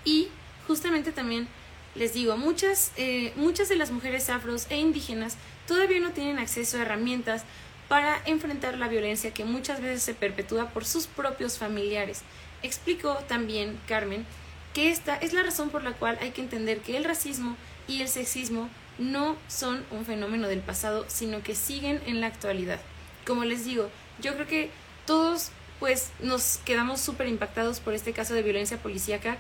[0.03, 0.28] Y
[0.68, 1.47] justamente también
[1.96, 5.38] les digo, muchas, eh, muchas de las mujeres afros e indígenas
[5.68, 7.44] todavía no tienen acceso a herramientas
[7.88, 12.22] para enfrentar la violencia que muchas veces se perpetúa por sus propios familiares.
[12.64, 14.26] Explicó también Carmen
[14.74, 17.56] que esta es la razón por la cual hay que entender que el racismo
[17.88, 22.80] y el sexismo no son un fenómeno del pasado, sino que siguen en la actualidad.
[23.26, 23.89] Como les digo,
[24.20, 24.70] yo creo que
[25.06, 29.38] todos pues nos quedamos súper impactados por este caso de violencia policíaca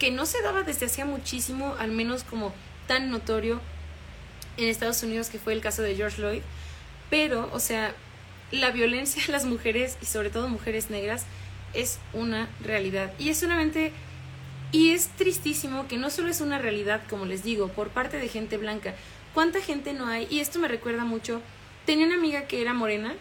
[0.00, 2.52] que no se daba desde hacía muchísimo, al menos como
[2.88, 3.60] tan notorio
[4.56, 6.42] en Estados Unidos que fue el caso de George Lloyd,
[7.10, 7.94] pero, o sea,
[8.50, 11.26] la violencia a las mujeres y sobre todo mujeres negras
[11.74, 13.92] es una realidad y es solamente
[14.72, 18.28] y es tristísimo que no solo es una realidad, como les digo, por parte de
[18.28, 18.94] gente blanca.
[19.34, 20.28] ¿Cuánta gente no hay?
[20.30, 21.40] Y esto me recuerda mucho.
[21.86, 23.14] Tenía una amiga que era morena,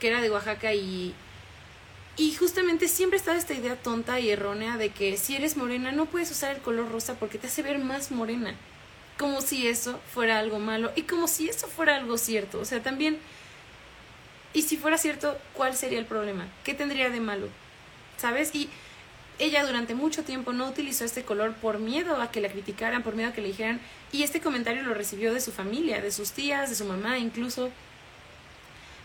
[0.00, 1.14] que era de Oaxaca y
[2.16, 6.06] y justamente siempre estaba esta idea tonta y errónea de que si eres morena no
[6.06, 8.54] puedes usar el color rosa porque te hace ver más morena.
[9.18, 12.58] Como si eso fuera algo malo y como si eso fuera algo cierto.
[12.58, 13.18] O sea, también...
[14.54, 16.48] Y si fuera cierto, ¿cuál sería el problema?
[16.64, 17.48] ¿Qué tendría de malo?
[18.16, 18.54] ¿Sabes?
[18.54, 18.70] Y
[19.38, 23.14] ella durante mucho tiempo no utilizó este color por miedo a que la criticaran, por
[23.16, 23.80] miedo a que le dijeran,
[24.12, 27.70] y este comentario lo recibió de su familia, de sus tías, de su mamá incluso.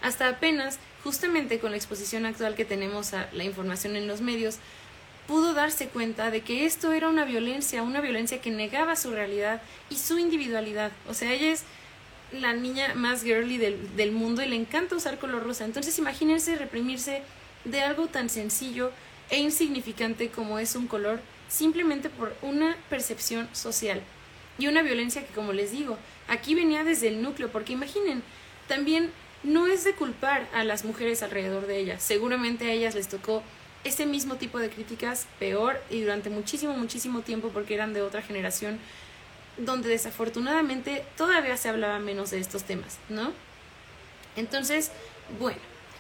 [0.02, 4.58] Hasta apenas justamente con la exposición actual que tenemos a la información en los medios,
[5.28, 9.62] pudo darse cuenta de que esto era una violencia, una violencia que negaba su realidad
[9.90, 10.92] y su individualidad.
[11.08, 11.64] O sea, ella es
[12.32, 15.66] la niña más girly del, del mundo y le encanta usar color rosa.
[15.66, 17.24] Entonces imagínense reprimirse
[17.66, 18.92] de algo tan sencillo
[19.30, 24.02] e insignificante como es un color simplemente por una percepción social.
[24.58, 25.98] Y una violencia que, como les digo,
[26.28, 28.22] aquí venía desde el núcleo, porque imaginen,
[28.68, 29.12] también
[29.44, 32.04] no es de culpar a las mujeres alrededor de ellas.
[32.04, 33.44] Seguramente a ellas les tocó
[33.84, 38.22] ese mismo tipo de críticas peor y durante muchísimo, muchísimo tiempo porque eran de otra
[38.22, 38.80] generación
[39.58, 43.32] donde desafortunadamente todavía se hablaba menos de estos temas, ¿no?
[44.36, 44.92] Entonces,
[45.40, 45.60] bueno,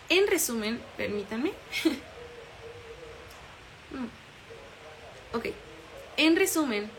[0.10, 1.52] en resumen, permítanme.
[3.94, 5.36] Mm.
[5.36, 5.48] ok,
[6.16, 6.90] en resumen,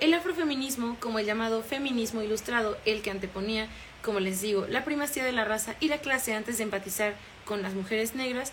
[0.00, 3.66] el afrofeminismo, como el llamado feminismo ilustrado, el que anteponía
[4.02, 7.62] como les digo, la primacía de la raza y la clase antes de empatizar con
[7.62, 8.52] las mujeres negras,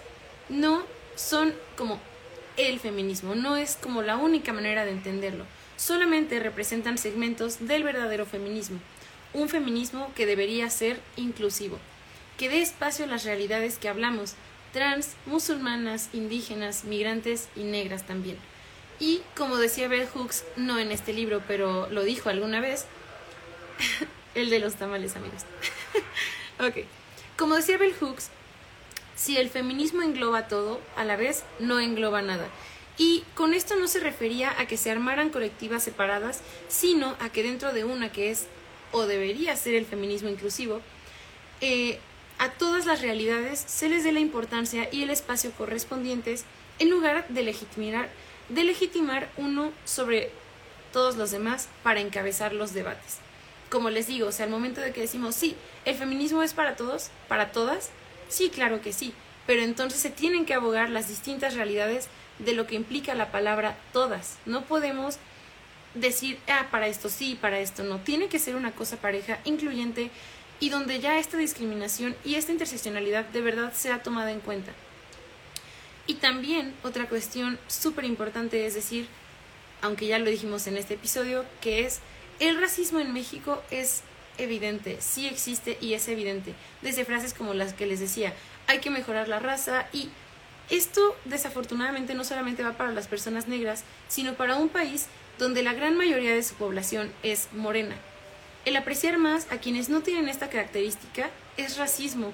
[0.50, 0.84] no
[1.16, 2.00] son como
[2.58, 5.46] el feminismo, no es como la única manera de entenderlo,
[5.78, 8.80] solamente representan segmentos del verdadero feminismo,
[9.34, 11.78] un feminismo que debería ser inclusivo,
[12.38, 14.36] que dé espacio a las realidades que hablamos,
[14.74, 18.38] trans, musulmanas, indígenas, migrantes y negras también.
[19.00, 22.86] Y como decía Bell Hooks, no en este libro, pero lo dijo alguna vez,
[24.36, 25.44] el de los tamales, amigos.
[26.60, 26.86] ok.
[27.38, 28.30] Como decía Bell Hooks,
[29.16, 32.48] si el feminismo engloba todo, a la vez no engloba nada.
[32.98, 37.44] Y con esto no se refería a que se armaran colectivas separadas, sino a que
[37.44, 38.48] dentro de una que es
[38.92, 40.82] o debería ser el feminismo inclusivo,
[41.62, 42.00] eh,
[42.38, 46.46] a todas las realidades se les dé la importancia y el espacio correspondientes
[46.80, 48.10] en lugar de legitimar,
[48.50, 50.32] de legitimar uno sobre
[50.94, 53.25] todos los demás para encabezar los debates
[53.70, 55.56] como les digo, o sea, al momento de que decimos, sí,
[55.86, 57.90] el feminismo es para todos, para todas,
[58.30, 59.14] sí, claro que sí,
[59.48, 62.08] pero entonces se tienen que abogar las distintas realidades
[62.40, 64.38] de lo que implica la palabra todas.
[64.46, 65.18] No podemos
[65.94, 68.00] decir, ah, para esto sí, para esto no.
[68.00, 70.12] Tiene que ser una cosa pareja, incluyente,
[70.60, 74.72] y donde ya esta discriminación y esta interseccionalidad de verdad sea tomada en cuenta.
[76.08, 79.08] Y también otra cuestión súper importante es decir,
[79.82, 82.00] aunque ya lo dijimos en este episodio, que es
[82.40, 84.02] El racismo en México es
[84.38, 88.34] evidente, sí existe y es evidente, desde frases como las que les decía,
[88.68, 90.10] hay que mejorar la raza y
[90.70, 95.08] esto desafortunadamente no solamente va para las personas negras, sino para un país
[95.38, 97.96] donde la gran mayoría de su población es morena.
[98.66, 102.34] El apreciar más a quienes no tienen esta característica es racismo,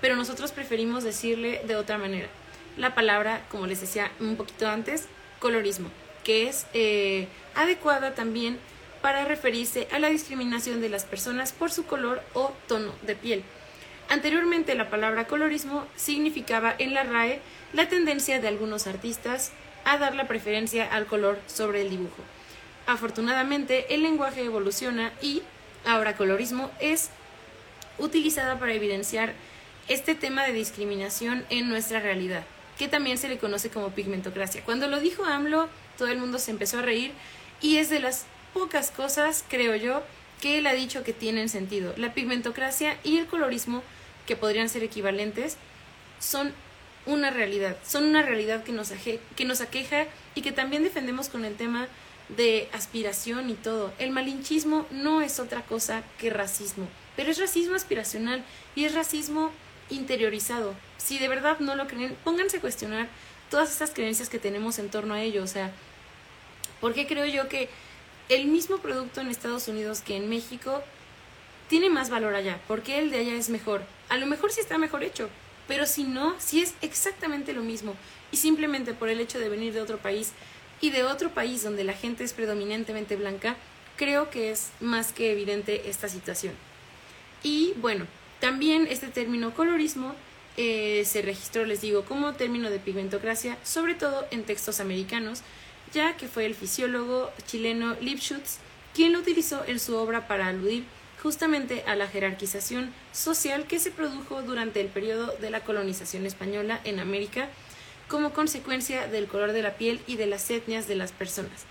[0.00, 2.28] pero nosotros preferimos decirle de otra manera.
[2.76, 5.06] La palabra, como les decía un poquito antes,
[5.38, 5.88] colorismo,
[6.22, 8.58] que es eh, adecuada también
[9.02, 13.42] para referirse a la discriminación de las personas por su color o tono de piel.
[14.08, 17.40] Anteriormente la palabra colorismo significaba en la RAE
[17.72, 19.52] la tendencia de algunos artistas
[19.84, 22.22] a dar la preferencia al color sobre el dibujo.
[22.86, 25.42] Afortunadamente el lenguaje evoluciona y
[25.86, 27.10] ahora colorismo es
[27.98, 29.32] utilizada para evidenciar
[29.88, 32.44] este tema de discriminación en nuestra realidad,
[32.78, 34.62] que también se le conoce como pigmentocracia.
[34.64, 37.12] Cuando lo dijo AMLO, todo el mundo se empezó a reír
[37.60, 40.02] y es de las pocas cosas, creo yo,
[40.40, 41.94] que él ha dicho que tienen sentido.
[41.96, 43.82] La pigmentocracia y el colorismo,
[44.26, 45.56] que podrían ser equivalentes,
[46.18, 46.52] son
[47.06, 48.92] una realidad, son una realidad que nos,
[49.36, 51.88] que nos aqueja y que también defendemos con el tema
[52.28, 53.92] de aspiración y todo.
[53.98, 56.86] El malinchismo no es otra cosa que racismo,
[57.16, 58.44] pero es racismo aspiracional
[58.74, 59.50] y es racismo
[59.88, 60.74] interiorizado.
[60.98, 63.08] Si de verdad no lo creen, pónganse a cuestionar
[63.50, 65.42] todas esas creencias que tenemos en torno a ello.
[65.42, 65.72] O sea,
[66.80, 67.68] ¿por qué creo yo que
[68.30, 70.82] el mismo producto en Estados Unidos que en México
[71.68, 72.60] tiene más valor allá?
[72.66, 73.82] ¿Por qué el de allá es mejor?
[74.08, 75.28] A lo mejor sí está mejor hecho,
[75.68, 77.94] pero si no, si es exactamente lo mismo
[78.32, 80.32] y simplemente por el hecho de venir de otro país
[80.80, 83.56] y de otro país donde la gente es predominantemente blanca,
[83.96, 86.54] creo que es más que evidente esta situación.
[87.42, 88.06] Y bueno,
[88.38, 90.14] también este término colorismo
[90.56, 95.42] eh, se registró, les digo, como término de pigmentocracia, sobre todo en textos americanos,
[95.92, 98.58] ya que fue el fisiólogo chileno Lipschutz
[98.94, 100.84] quien lo utilizó en su obra para aludir
[101.22, 106.80] justamente a la jerarquización social que se produjo durante el periodo de la colonización española
[106.84, 107.48] en América
[108.08, 111.64] como consecuencia del color de la piel y de las etnias de las personas.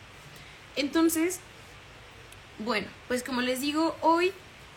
[0.75, 1.39] Entonces,
[2.59, 4.31] bueno, pues como les digo, hoy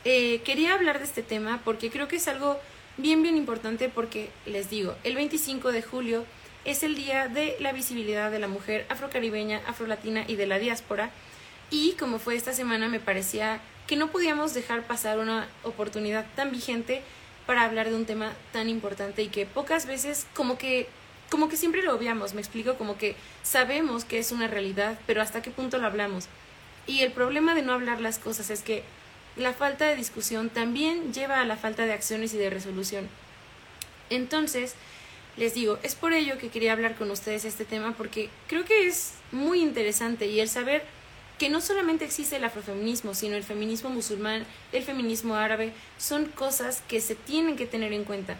[0.04, 2.58] eh, quería hablar de este tema porque creo que es algo
[2.96, 6.24] bien, bien importante porque les digo, el 25 de julio
[6.64, 11.10] es el día de la visibilidad de la mujer afrocaribeña, afrolatina y de la diáspora.
[11.70, 16.52] Y como fue esta semana, me parecía que no podíamos dejar pasar una oportunidad tan
[16.52, 17.02] vigente
[17.46, 20.88] para hablar de un tema tan importante y que pocas veces como que
[21.28, 25.22] como que siempre lo obviamos, me explico, como que sabemos que es una realidad, pero
[25.22, 26.28] hasta qué punto lo hablamos.
[26.86, 28.82] Y el problema de no hablar las cosas es que
[29.36, 33.08] la falta de discusión también lleva a la falta de acciones y de resolución.
[34.10, 34.74] Entonces,
[35.36, 38.86] les digo, es por ello que quería hablar con ustedes este tema porque creo que
[38.86, 40.82] es muy interesante y el saber
[41.38, 46.82] que no solamente existe el afrofeminismo, sino el feminismo musulmán, el feminismo árabe, son cosas
[46.86, 48.36] que se tienen que tener en cuenta.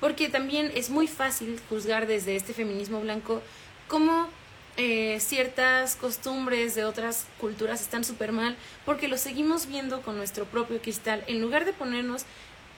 [0.00, 3.40] Porque también es muy fácil juzgar desde este feminismo blanco
[3.88, 4.28] cómo
[4.76, 10.46] eh, ciertas costumbres de otras culturas están súper mal porque lo seguimos viendo con nuestro
[10.46, 12.24] propio cristal en lugar de ponernos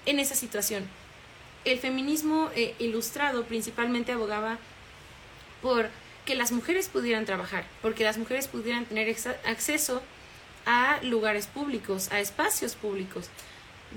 [0.05, 0.87] en esa situación.
[1.67, 4.59] El feminismo eh, ilustrado principalmente abogaba
[5.61, 5.91] por
[6.25, 9.15] que las mujeres pudieran trabajar, porque las mujeres pudieran tener
[9.45, 10.01] acceso
[10.65, 13.31] a lugares públicos, a espacios públicos.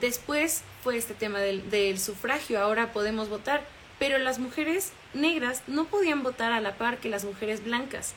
[0.02, 3.64] Después fue este tema del sufragio, ahora podemos votar,
[4.00, 8.16] pero las mujeres negras no podían votar a la par que las mujeres blancas.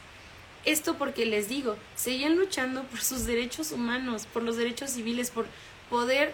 [0.65, 5.45] Esto porque les digo, seguían luchando por sus derechos humanos, por los derechos civiles, por
[5.91, 6.33] poder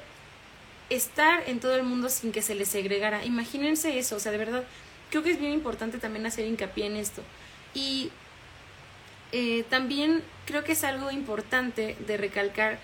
[0.91, 3.25] estar en todo el mundo sin que se les segregara.
[3.25, 4.65] Imagínense eso, o sea, de verdad,
[5.11, 7.23] creo que es bien importante también hacer hincapié en esto.
[7.75, 8.11] Y
[9.33, 12.79] eh, también creo que es algo importante de recalcar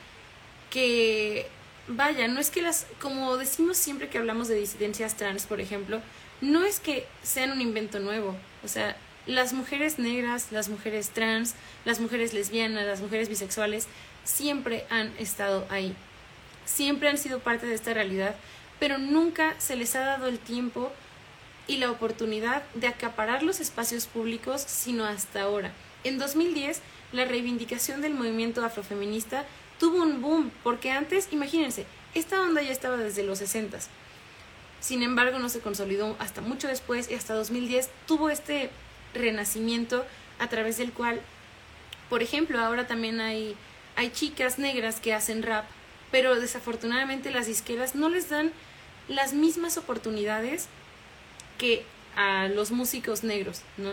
[0.70, 1.46] que,
[1.88, 6.00] vaya, no es que las, como decimos siempre que hablamos de disidencias trans, por ejemplo,
[6.40, 8.96] no es que sean un invento nuevo, o sea,
[9.26, 13.86] las mujeres negras, las mujeres trans, las mujeres lesbianas, las mujeres bisexuales,
[14.24, 15.94] siempre han estado ahí,
[16.64, 18.34] siempre han sido parte de esta realidad,
[18.80, 20.92] pero nunca se les ha dado el tiempo
[21.66, 25.72] y la oportunidad de acaparar los espacios públicos, sino hasta ahora.
[26.04, 26.80] En 2010,
[27.12, 29.44] la reivindicación del movimiento afrofeminista
[29.78, 33.78] tuvo un boom, porque antes, imagínense, esta onda ya estaba desde los 60
[34.84, 38.68] sin embargo, no se consolidó hasta mucho después y hasta 2010 tuvo este
[39.14, 40.04] renacimiento
[40.38, 41.22] a través del cual,
[42.10, 43.56] por ejemplo, ahora también hay,
[43.96, 45.64] hay chicas negras que hacen rap,
[46.14, 48.52] pero desafortunadamente las disqueras no les dan
[49.08, 50.68] las mismas oportunidades
[51.58, 51.82] que
[52.14, 53.90] a los músicos negros, ¿no?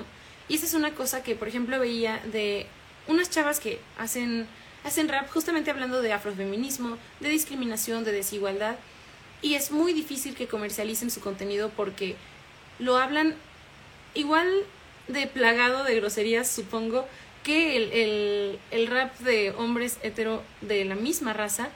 [0.47, 2.67] Y esa es una cosa que, por ejemplo, veía de
[3.07, 4.45] unas chavas que hacen
[4.83, 8.75] hacen rap justamente hablando de afrofeminismo, de discriminación, de desigualdad,
[9.41, 12.15] y es muy difícil que comercialicen su contenido porque
[12.77, 13.33] lo hablan
[14.13, 14.47] igual
[15.07, 17.07] de plagado de groserías, supongo,
[17.43, 21.71] que el, el, el rap de hombres hetero de la misma raza.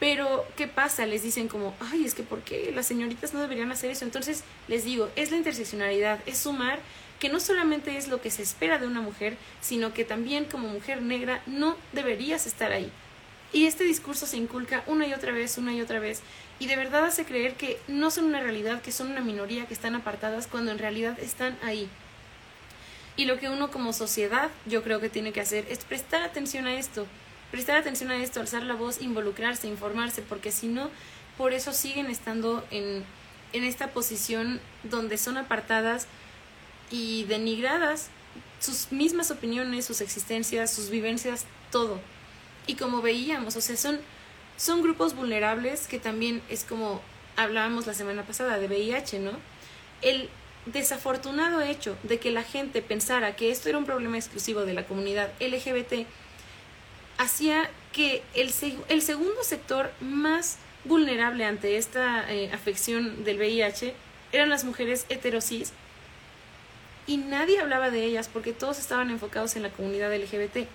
[0.00, 1.06] Pero, ¿qué pasa?
[1.06, 4.04] Les dicen como, ay, es que ¿por qué las señoritas no deberían hacer eso?
[4.04, 6.80] Entonces, les digo, es la interseccionalidad, es sumar
[7.20, 10.68] que no solamente es lo que se espera de una mujer, sino que también como
[10.68, 12.90] mujer negra no deberías estar ahí.
[13.52, 16.22] Y este discurso se inculca una y otra vez, una y otra vez,
[16.58, 19.74] y de verdad hace creer que no son una realidad, que son una minoría, que
[19.74, 21.88] están apartadas, cuando en realidad están ahí.
[23.16, 26.66] Y lo que uno como sociedad yo creo que tiene que hacer es prestar atención
[26.66, 27.06] a esto,
[27.54, 30.90] prestar atención a esto, alzar la voz, involucrarse, informarse, porque si no,
[31.38, 33.04] por eso siguen estando en,
[33.52, 36.08] en esta posición donde son apartadas
[36.90, 38.08] y denigradas
[38.58, 42.00] sus mismas opiniones, sus existencias, sus vivencias, todo.
[42.66, 44.00] Y como veíamos, o sea, son,
[44.56, 47.00] son grupos vulnerables que también es como
[47.36, 49.30] hablábamos la semana pasada de VIH, ¿no?
[50.02, 50.28] El
[50.66, 54.86] desafortunado hecho de que la gente pensara que esto era un problema exclusivo de la
[54.86, 56.04] comunidad LGBT
[57.18, 58.52] hacía que el,
[58.88, 63.94] el segundo sector más vulnerable ante esta eh, afección del VIH
[64.32, 65.72] eran las mujeres heterosis
[67.06, 70.66] y nadie hablaba de ellas porque todos estaban enfocados en la comunidad LGBT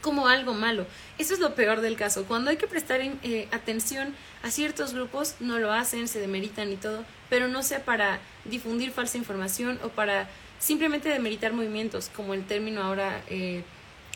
[0.00, 0.86] como algo malo.
[1.18, 2.26] Eso es lo peor del caso.
[2.26, 6.76] Cuando hay que prestar eh, atención a ciertos grupos, no lo hacen, se demeritan y
[6.76, 10.28] todo, pero no sea para difundir falsa información o para
[10.60, 13.64] simplemente demeritar movimientos, como el término ahora, eh,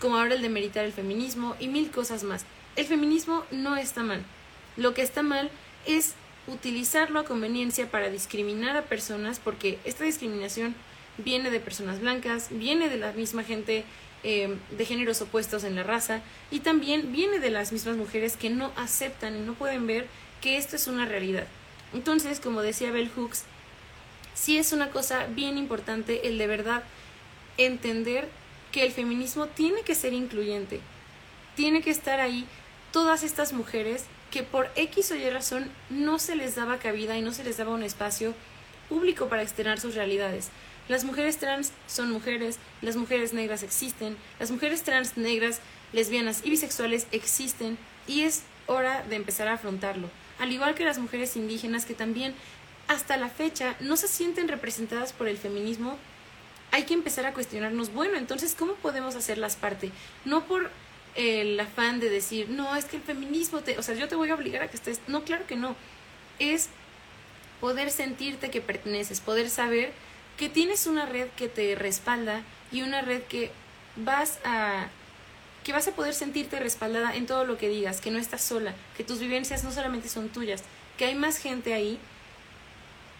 [0.01, 2.44] como ahora el demeritar el feminismo y mil cosas más.
[2.76, 4.24] El feminismo no está mal.
[4.76, 5.51] Lo que está mal
[5.86, 6.14] es
[6.46, 10.74] utilizarlo a conveniencia para discriminar a personas, porque esta discriminación
[11.18, 13.84] viene de personas blancas, viene de la misma gente
[14.22, 16.20] eh, de géneros opuestos en la raza
[16.51, 20.07] y también viene de las mismas mujeres que no aceptan y no pueden ver
[20.40, 21.46] que esto es una realidad.
[21.92, 23.44] Entonces, como decía Bell Hooks,
[24.34, 26.84] sí es una cosa bien importante el de verdad
[27.57, 28.28] entender
[28.73, 30.81] que el feminismo tiene que ser incluyente,
[31.57, 32.47] tiene que estar ahí
[32.93, 37.23] todas estas mujeres que por X o Y razón no se les daba cabida y
[37.23, 38.35] no se les daba un espacio
[38.89, 40.51] público para externar sus realidades.
[40.89, 45.61] Las mujeres trans son mujeres, las mujeres negras existen, las mujeres trans negras,
[45.93, 50.11] lesbianas y bisexuales existen y es hora de empezar a afrontarlo.
[50.39, 52.35] Al igual que las mujeres indígenas que también
[52.89, 55.97] hasta la fecha no se sienten representadas por el feminismo,
[56.71, 59.91] hay que empezar a cuestionarnos, bueno, entonces, ¿cómo podemos hacerlas parte?
[60.25, 60.71] No por
[61.14, 64.31] el afán de decir, no, es que el feminismo, te, o sea, yo te voy
[64.31, 65.75] a obligar a que estés, no, claro que no,
[66.39, 66.68] es
[67.61, 69.93] poder sentirte que perteneces, poder saber
[70.37, 72.43] que tienes una red que te respalda
[72.73, 73.51] y una red que
[73.97, 74.89] vas a
[75.64, 78.75] que vas a poder sentirte respaldada en todo lo que digas, que no estás sola,
[78.97, 80.62] que tus vivencias no solamente son tuyas,
[80.97, 81.99] que hay más gente ahí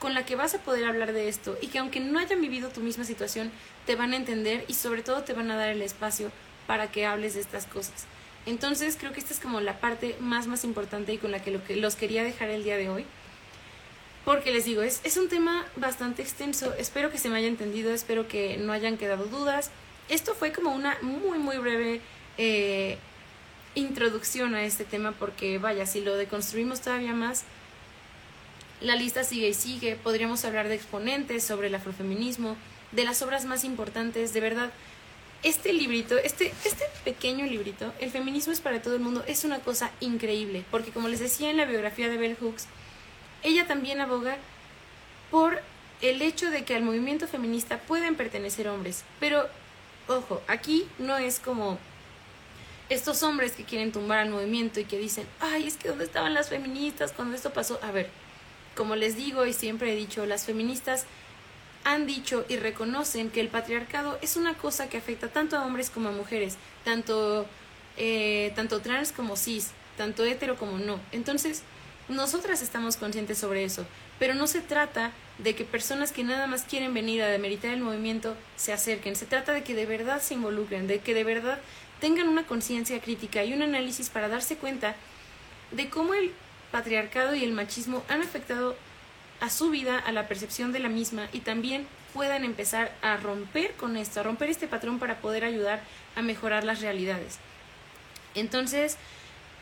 [0.01, 2.71] con la que vas a poder hablar de esto y que aunque no hayan vivido
[2.71, 3.53] tu misma situación,
[3.87, 6.33] te van a entender y sobre todo te van a dar el espacio
[6.67, 8.07] para que hables de estas cosas.
[8.47, 11.53] Entonces creo que esta es como la parte más más importante y con la que,
[11.53, 13.05] lo que los quería dejar el día de hoy
[14.25, 17.93] porque les digo, es, es un tema bastante extenso, espero que se me haya entendido,
[17.93, 19.71] espero que no hayan quedado dudas.
[20.09, 22.01] Esto fue como una muy, muy breve
[22.37, 22.99] eh,
[23.75, 27.45] introducción a este tema porque vaya, si lo deconstruimos todavía más,
[28.81, 32.57] la lista sigue y sigue, podríamos hablar de exponentes sobre el afrofeminismo,
[32.93, 34.71] de las obras más importantes, de verdad.
[35.43, 39.61] Este librito, este, este pequeño librito, El feminismo es para todo el mundo, es una
[39.61, 42.67] cosa increíble, porque como les decía en la biografía de Bell Hooks,
[43.43, 44.37] ella también aboga
[45.31, 45.63] por
[46.03, 49.05] el hecho de que al movimiento feminista pueden pertenecer hombres.
[49.19, 49.47] Pero,
[50.09, 51.79] ojo, aquí no es como
[52.91, 56.35] estos hombres que quieren tumbar al movimiento y que dicen, ay, es que ¿dónde estaban
[56.35, 57.79] las feministas cuando esto pasó?
[57.83, 58.11] A ver,
[58.75, 61.07] como les digo y siempre he dicho, las feministas
[61.85, 65.91] han dicho y reconocen que el patriarcado es una cosa que afecta tanto a hombres
[65.91, 67.47] como a mujeres, tanto,
[67.97, 71.01] eh, tanto trans como cis, tanto hetero como no.
[71.13, 71.63] Entonces,
[72.09, 73.87] nosotras estamos conscientes sobre eso,
[74.19, 77.81] pero no se trata de que personas que nada más quieren venir a demeritar el
[77.81, 81.61] movimiento se acerquen, se trata de que de verdad se involucren, de que de verdad
[82.01, 84.97] tengan una conciencia crítica y un análisis para darse cuenta
[85.71, 86.33] de cómo el
[86.71, 88.77] patriarcado y el machismo han afectado
[89.41, 93.73] a su vida, a la percepción de la misma y también puedan empezar a romper
[93.75, 95.81] con esto, a romper este patrón para poder ayudar
[96.17, 97.39] a mejorar las realidades.
[98.35, 98.97] Entonces,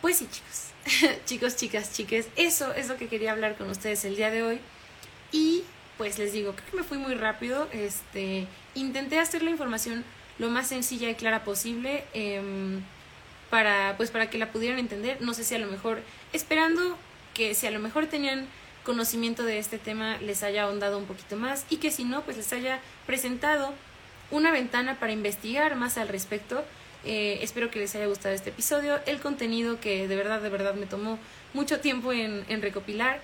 [0.01, 4.17] pues sí, chicos, chicos, chicas, chiques, eso es lo que quería hablar con ustedes el
[4.17, 4.61] día de hoy.
[5.33, 5.63] Y
[5.97, 7.69] pues les digo, creo que me fui muy rápido.
[7.73, 10.05] Este, intenté hacer la información
[10.39, 12.05] lo más sencilla y clara posible.
[12.15, 12.83] Em,
[13.51, 15.21] para, pues, para que la pudieran entender.
[15.21, 16.99] No sé si a lo mejor, esperando
[17.35, 18.47] que si a lo mejor tenían
[18.85, 22.37] conocimiento de este tema les haya ahondado un poquito más y que si no, pues
[22.37, 23.75] les haya presentado
[24.31, 26.65] una ventana para investigar más al respecto.
[27.05, 30.75] Eh, espero que les haya gustado este episodio, el contenido que de verdad, de verdad
[30.75, 31.19] me tomó
[31.55, 33.21] mucho tiempo en, recopilar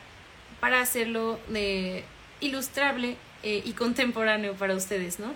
[0.61, 2.05] para hacerlo de
[2.41, 5.35] ilustrable eh, y contemporáneo para ustedes, ¿no?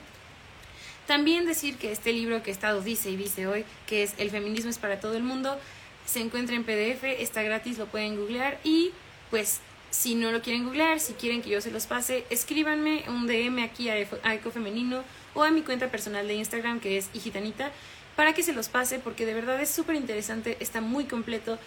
[1.08, 4.30] También decir que este libro que he estado dice y dice hoy, que es El
[4.30, 5.58] feminismo es para todo el mundo,
[6.04, 8.90] se encuentra en PDF, está gratis, lo pueden googlear y
[9.30, 13.26] pues si no lo quieren googlear, si quieren que yo se los pase, escríbanme un
[13.26, 15.02] DM aquí a, Eco Femenino
[15.32, 17.72] o a mi cuenta personal de Instagram que es Higitanita
[18.14, 21.58] para que se los pase porque de verdad es súper interesante, está muy completo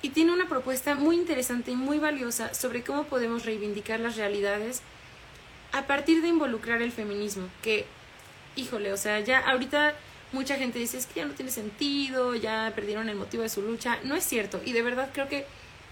[0.00, 4.80] y tiene una propuesta muy interesante y muy valiosa sobre cómo podemos reivindicar las realidades
[5.72, 7.84] a partir de involucrar el feminismo, que,
[8.56, 9.94] híjole, o sea, ya ahorita
[10.32, 13.62] mucha gente dice es que ya no tiene sentido, ya perdieron el motivo de su
[13.62, 15.46] lucha, no es cierto y de verdad creo que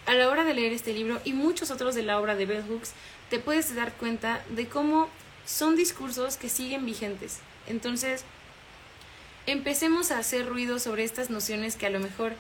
[0.06, 2.64] a la hora de leer este libro y muchos otros de la obra de Bell
[2.68, 2.92] Hooks,
[3.30, 5.08] te puedes dar cuenta de cómo
[5.46, 7.40] son discursos que siguen vigentes.
[7.66, 8.24] Entonces,
[9.46, 12.34] empecemos a hacer ruido sobre estas nociones que a lo mejor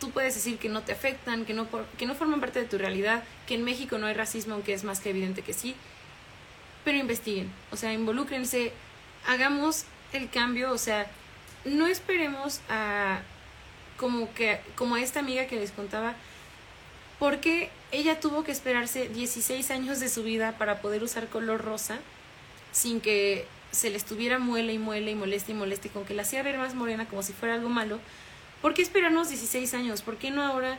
[0.00, 2.78] tú puedes decir que no te afectan, que no, que no forman parte de tu
[2.78, 5.74] realidad, que en México no hay racismo, aunque es más que evidente que sí,
[6.84, 8.72] pero investiguen, o sea, involúcrense,
[9.26, 11.06] hagamos el cambio, o sea,
[11.64, 13.20] no esperemos a
[13.96, 16.14] como que como a esta amiga que les contaba
[17.18, 21.98] porque ella tuvo que esperarse 16 años de su vida para poder usar color rosa
[22.72, 26.22] sin que se le estuviera muele y muele y moleste y moleste, con que la
[26.22, 27.98] hacía ver más morena como si fuera algo malo.
[28.62, 30.02] ¿Por qué esperarnos 16 años?
[30.02, 30.78] ¿Por qué no ahora?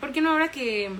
[0.00, 0.90] ¿Por qué no ahora que,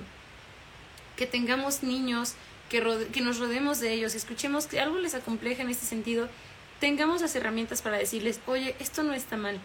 [1.15, 2.35] que tengamos niños,
[2.81, 6.27] que, nos rodeemos de ellos, escuchemos que algo les acompleja en este sentido,
[6.79, 9.59] tengamos las herramientas para decirles, oye, esto no está mal,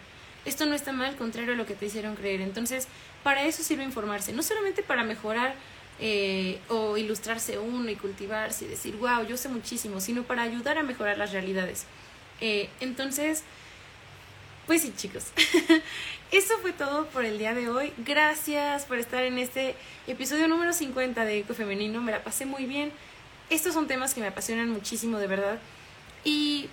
[0.45, 2.41] esto no está mal, contrario a lo que te hicieron creer.
[2.41, 2.87] Entonces,
[3.23, 5.55] para eso sirve informarse, no solamente para mejorar
[5.99, 10.77] eh, o ilustrarse uno y cultivarse y decir, wow, yo sé muchísimo, sino para ayudar
[10.77, 11.85] a mejorar las realidades.
[12.41, 13.43] Eh, entonces,
[14.67, 15.25] pues sí, chicos.
[16.31, 17.91] Eso fue todo por el día de hoy.
[17.97, 19.75] Gracias por estar en este
[20.05, 22.01] episodio número 50 de Eco Femenino.
[22.01, 22.91] Me la pasé muy bien.
[23.49, 25.57] Estos son temas que me apasionan muchísimo, de verdad.
[26.23, 26.69] Y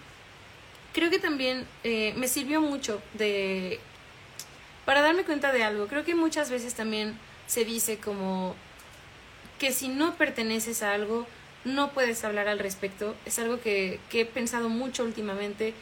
[0.92, 3.80] creo que también eh, me sirvió mucho de
[4.84, 5.86] para darme cuenta de algo.
[5.86, 8.54] Creo que muchas veces también se dice como
[9.58, 11.26] que si no perteneces a algo,
[11.64, 13.16] no puedes hablar al respecto.
[13.24, 15.72] Es algo que, que he pensado mucho últimamente.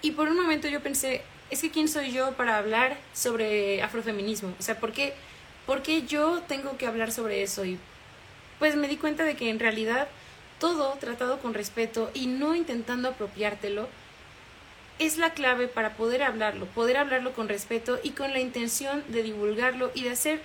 [0.00, 4.54] Y por un momento yo pensé, es que ¿quién soy yo para hablar sobre afrofeminismo?
[4.58, 5.14] O sea, ¿por qué,
[5.66, 7.64] ¿por qué yo tengo que hablar sobre eso?
[7.64, 7.78] Y
[8.58, 10.08] pues me di cuenta de que en realidad
[10.58, 13.88] todo tratado con respeto y no intentando apropiártelo,
[14.98, 19.22] es la clave para poder hablarlo, poder hablarlo con respeto y con la intención de
[19.22, 20.40] divulgarlo y de hacer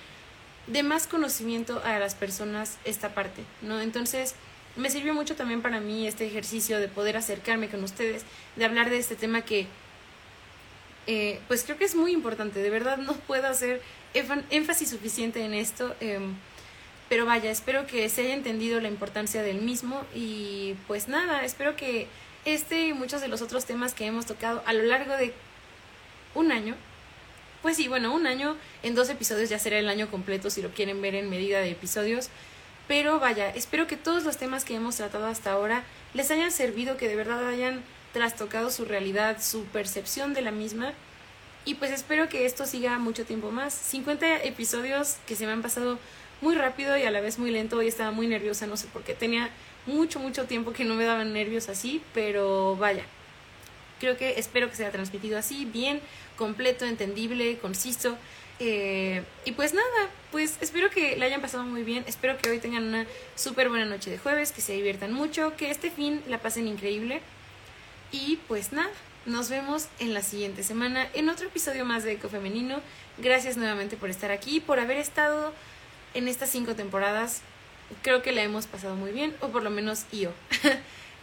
[0.68, 3.80] de más conocimiento a las personas esta parte, ¿no?
[3.80, 4.36] Entonces,
[4.76, 8.26] me sirvió mucho también para mí este ejercicio de poder acercarme con ustedes,
[8.56, 9.68] de hablar de este tema que,
[11.08, 13.82] eh, pues creo que es muy importante, de verdad no puedo hacer
[14.14, 16.36] énfasis suficiente en esto, em,
[17.10, 21.76] pero vaya, espero que se haya entendido la importancia del mismo y pues nada, espero
[21.76, 22.08] que
[22.46, 25.34] este y muchos de los otros temas que hemos tocado a lo largo de
[26.36, 26.76] un año.
[27.62, 30.70] Pues sí, bueno, un año en dos episodios ya será el año completo si lo
[30.70, 32.30] quieren ver en medida de episodios.
[32.88, 35.84] Pero vaya, espero que todos los temas que hemos tratado hasta ahora
[36.14, 37.84] les hayan servido, que de verdad hayan
[38.14, 40.94] trastocado su realidad, su percepción de la misma.
[41.66, 43.74] Y pues espero que esto siga mucho tiempo más.
[43.74, 46.00] 50 episodios que se me han pasado
[46.42, 47.78] muy rápido y a la vez muy lento.
[47.78, 49.14] Hoy estaba muy nerviosa, no sé por qué.
[49.14, 49.50] Tenía
[49.86, 53.04] mucho, mucho tiempo que no me daban nervios así, pero vaya,
[54.00, 56.02] creo que espero que sea transmitido así, bien,
[56.36, 58.18] completo, entendible, conciso.
[58.60, 62.60] Eh, y pues nada, pues espero que la hayan pasado muy bien, espero que hoy
[62.60, 66.40] tengan una súper buena noche de jueves, que se diviertan mucho, que este fin la
[66.40, 67.22] pasen increíble.
[68.12, 68.90] Y pues nada,
[69.26, 72.82] nos vemos en la siguiente semana en otro episodio más de Eco Femenino.
[73.18, 75.54] Gracias nuevamente por estar aquí, por haber estado
[76.14, 77.42] en estas cinco temporadas
[78.02, 80.32] creo que la hemos pasado muy bien, o por lo menos yo.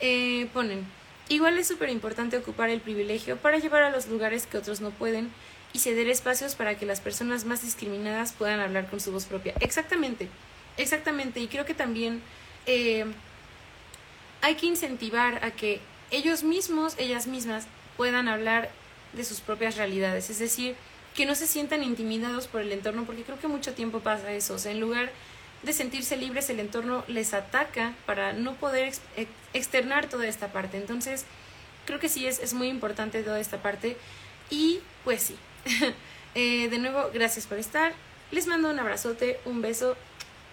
[0.01, 0.87] eh, ponen,
[1.29, 4.91] igual es súper importante ocupar el privilegio para llevar a los lugares que otros no
[4.91, 5.31] pueden
[5.73, 9.55] y ceder espacios para que las personas más discriminadas puedan hablar con su voz propia.
[9.61, 10.29] Exactamente,
[10.77, 11.41] exactamente.
[11.41, 12.23] Y creo que también
[12.67, 13.05] eh,
[14.41, 17.67] hay que incentivar a que ellos mismos, ellas mismas,
[17.97, 18.71] puedan hablar
[19.13, 20.31] de sus propias realidades.
[20.31, 20.77] Es decir,
[21.15, 24.55] que no se sientan intimidados por el entorno, porque creo que mucho tiempo pasa eso.
[24.55, 25.11] O sea, en lugar
[25.63, 28.93] de sentirse libres, el entorno les ataca para no poder
[29.53, 30.77] externar toda esta parte.
[30.77, 31.25] Entonces,
[31.87, 33.97] creo que sí es, es muy importante toda esta parte.
[34.51, 35.37] Y pues sí,
[36.35, 37.93] Eh, de nuevo, gracias por estar.
[38.31, 39.97] Les mando un abrazote, un beso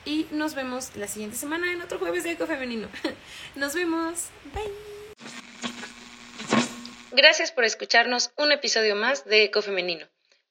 [0.06, 2.88] y nos vemos la siguiente semana en otro jueves de Eco Femenino.
[3.56, 4.30] Nos vemos.
[4.54, 4.95] Bye.
[7.12, 10.08] Gracias por escucharnos un episodio más de Eco Femenino.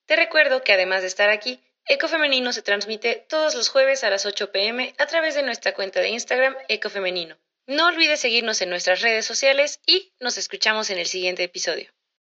[0.07, 4.11] Te recuerdo que además de estar aquí, Eco Femenino se transmite todos los jueves a
[4.11, 7.37] las 8 pm a través de nuestra cuenta de Instagram Eco Femenino.
[7.67, 11.93] No olvides seguirnos en nuestras redes sociales y nos escuchamos en el siguiente episodio.